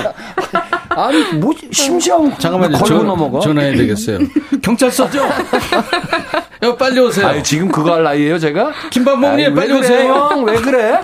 [0.96, 2.18] 아니, 뭐, 심지어.
[2.40, 2.72] 잠깐만요.
[2.78, 3.40] 걸고 전- 넘어가.
[3.40, 4.20] 전화해야 되겠어요.
[4.64, 5.20] 경찰서죠?
[5.20, 7.28] 야, 빨리 오세요.
[7.28, 8.72] 아니, 지금 그거 할 나이에요, 제가?
[8.72, 10.14] 아이, 빨리 왜 그래, 오세요.
[10.14, 10.44] 형?
[10.46, 11.00] 왜 그래?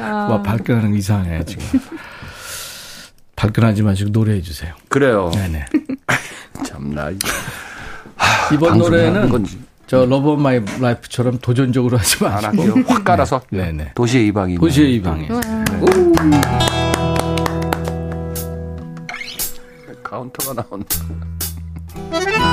[0.00, 1.64] 와 발끈하는 거 이상해 지금.
[3.36, 4.72] 발끈하지 마시고 노래해 주세요.
[4.88, 5.30] 그래요.
[5.34, 5.64] 네네.
[6.64, 7.10] 참나.
[8.52, 9.58] 이번 노래는 건지.
[9.86, 12.80] 저 러브 마이 라이프처럼 도전적으로 하지 안 마시고.
[12.88, 13.42] 확 깔아서.
[13.50, 13.92] 네네.
[13.94, 14.58] 도시의 이방인.
[14.58, 15.28] 도시의 이방에.
[15.28, 15.40] 카
[20.20, 20.30] 운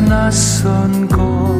[0.00, 1.58] 낯선 거리에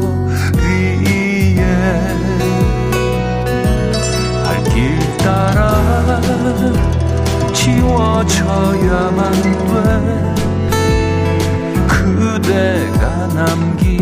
[4.45, 6.21] 발길 따라
[7.53, 10.29] 지워져야만 돼.
[11.89, 13.98] 그대가 남긴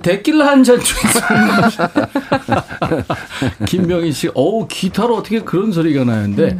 [0.00, 1.22] 데킬라 한잔 주세요.
[3.66, 6.58] 김명희 씨, 어우 기타로 어떻게 그런 소리가 나는데.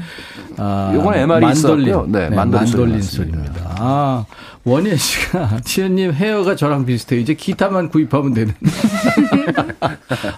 [0.60, 2.06] 아, 요건 MR이 만돌린, 있었고요.
[2.08, 3.76] 네, 네, 만돌린 만돌린, 소리 소리입니다.
[3.78, 4.24] 아,
[4.64, 7.20] 원예 씨가 치현님 헤어가 저랑 비슷해요.
[7.20, 8.54] 이제 기타만 구입하면 되는.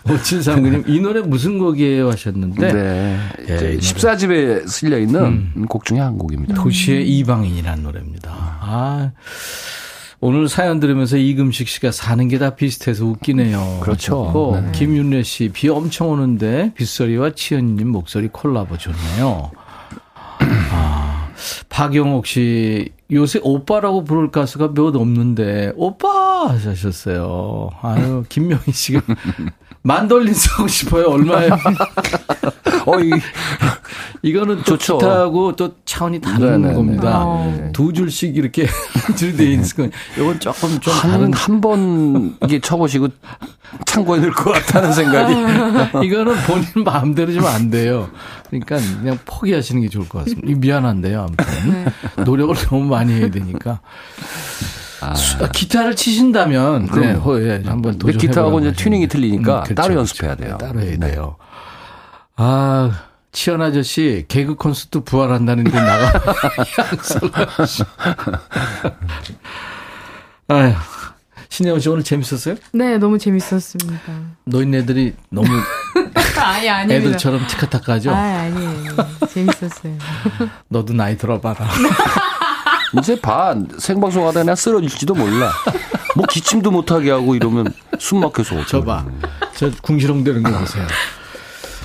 [0.05, 3.19] 5739님 이 노래 무슨 곡이에요 하셨는데 네.
[3.49, 3.77] 예, 이 노래.
[3.79, 6.55] 14집에 실려 있는 곡 중에 한 곡입니다.
[6.55, 8.31] 도시의 이방인이라는 노래입니다.
[8.31, 9.11] 아,
[10.23, 13.79] 오늘 사연 들으면서 이금식 씨가 사는 게 다 비슷해서 웃기네요.
[13.83, 14.61] 그렇죠.
[14.63, 14.73] 네.
[14.73, 19.51] 김윤래 씨, 비 엄청 오는데 빗소리와 치현님 목소리 콜라보 좋네요.
[20.73, 21.29] 아,
[21.71, 26.49] 박영옥 씨, 요새 오빠라고 부를 가수가 몇 없는데, 오빠!
[26.49, 27.71] 하셨어요.
[27.83, 29.01] 아유, 김명희 씨가.
[29.83, 31.07] 만돌린 쓰고 싶어요.
[31.09, 31.57] 얼마예요?
[32.91, 33.11] 어, 이,
[34.23, 34.99] 이거는 또 좋죠.
[34.99, 36.75] 기타하고 또 차원이 다른 네네네.
[36.75, 37.23] 겁니다.
[37.25, 37.71] 어.
[37.73, 38.67] 두 줄씩 이렇게
[39.17, 41.25] 줄돼 있는 건 이건 조금 좀 다른.
[41.25, 43.09] 한, 한 번, 이게 쳐보시고
[43.87, 45.33] 창고에 넣을 것 같다는 생각이.
[46.07, 48.11] 이거는 본인 마음대로 좀 안 돼요.
[48.49, 50.59] 그러니까 그냥 포기하시는 게 좋을 것 같습니다.
[50.59, 53.81] 미안한데요, 아무튼 노력을 너무 많이 해야 되니까.
[55.17, 58.19] 수- 기타를 치신다면 네, 예, 한번 근데 도전.
[58.19, 60.59] 기타하고 이제 튜닝이 틀리니까 그렇죠, 따로 연습해야 돼요.
[60.61, 61.13] 따로 해야 네.
[61.13, 61.37] 돼요.
[62.43, 62.91] 아,
[63.33, 66.23] 치현 아저씨 개그 콘서트 부활한다는데 나가
[67.67, 67.83] 씨.
[70.49, 70.73] 아휴.
[71.51, 72.55] 신혜원 씨 오늘 재밌었어요?
[72.73, 74.01] 네, 너무 재밌었습니다.
[74.45, 75.49] 노인네들이 너무
[76.41, 77.09] 아니, 아닙니다.
[77.09, 78.11] 애들처럼 티카타카죠?
[78.11, 78.71] 아, 아니에요.
[78.71, 78.97] 아니에요.
[79.29, 79.99] 재밌었어요.
[80.69, 81.69] 너도 나이 들어봐라.
[82.99, 83.55] 이제 봐.
[83.79, 85.53] 생방송 하다 그냥 쓰러질지도 몰라.
[86.17, 88.67] 뭐 기침도 못하게 하고 이러면 숨 막혀서 어떡해.
[88.67, 89.05] 저 봐.
[89.57, 90.87] 저 궁시렁대는 거 보세요.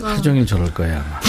[0.02, 1.20] 하루 종일 저럴 거야, 아마.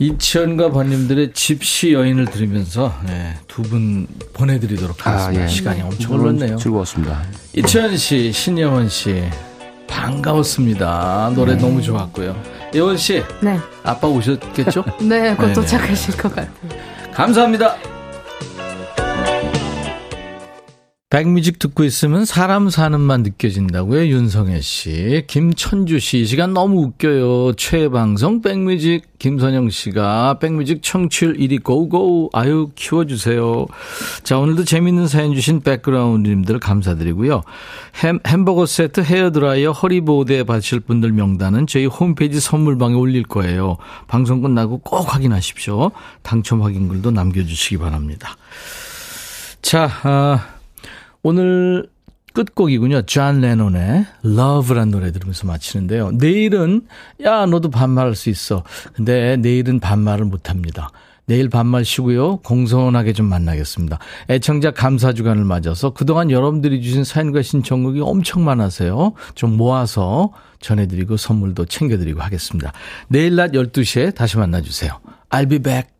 [0.00, 5.40] 이치현과 번님들의 집시 여인을 들으면서 네, 두분 보내드리도록 하겠습니다.
[5.40, 5.48] 아, 예.
[5.48, 6.56] 시간이 엄청 물론 흘렀네요.
[6.58, 7.22] 즐거웠습니다.
[7.56, 9.22] 이치현 씨, 신예원 씨,
[9.86, 11.30] 반가웠습니다.
[11.34, 12.36] 노래 너무 좋았고요.
[12.74, 13.58] 예원 씨, 네.
[13.84, 14.84] 아빠 오셨겠죠?
[15.02, 15.52] 네, 곧 네네.
[15.54, 16.52] 도착하실 것 같아요.
[17.12, 17.76] 감사합니다.
[21.14, 24.08] 백뮤직 듣고 있으면 사람 사는 맛 느껴진다고요.
[24.08, 25.22] 윤성혜 씨.
[25.28, 26.22] 김천주 씨.
[26.22, 27.52] 이 시간 너무 웃겨요.
[27.52, 29.16] 최방송 백뮤직.
[29.20, 32.30] 김선영 씨가 백뮤직 청취율 1위 고고.
[32.32, 33.66] 아유, 키워주세요.
[34.24, 37.42] 자, 오늘도 재밌는 사연 주신 백그라운드님들 감사드리고요.
[38.02, 43.76] 햄, 햄버거 세트, 헤어드라이어, 허리보호대 받으실 분들 명단은 저희 홈페이지 선물방에 올릴 거예요.
[44.08, 45.92] 방송 끝나고 꼭 확인하십시오.
[46.22, 48.36] 당첨 확인글도 남겨주시기 바랍니다.
[49.62, 50.53] 자, 아,
[51.24, 51.88] 오늘
[52.34, 53.02] 끝곡이군요.
[53.02, 56.10] 존 레논의 Love란 노래 들으면서 마치는데요.
[56.12, 56.82] 내일은
[57.24, 58.62] 야 너도 반말할 수 있어.
[58.92, 60.90] 근데 내일은 반말을 못합니다.
[61.26, 62.38] 내일 반말 쉬고요.
[62.38, 63.98] 공손하게 좀 만나겠습니다.
[64.28, 69.14] 애청자 감사 주간을 맞아서 그동안 여러분들이 주신 사연과 신청곡이 엄청 많아서요.
[69.34, 70.30] 좀 모아서
[70.60, 72.72] 전해드리고 선물도 챙겨드리고 하겠습니다.
[73.08, 75.00] 내일 낮 12시에 다시 만나주세요.
[75.30, 75.93] I'll be back.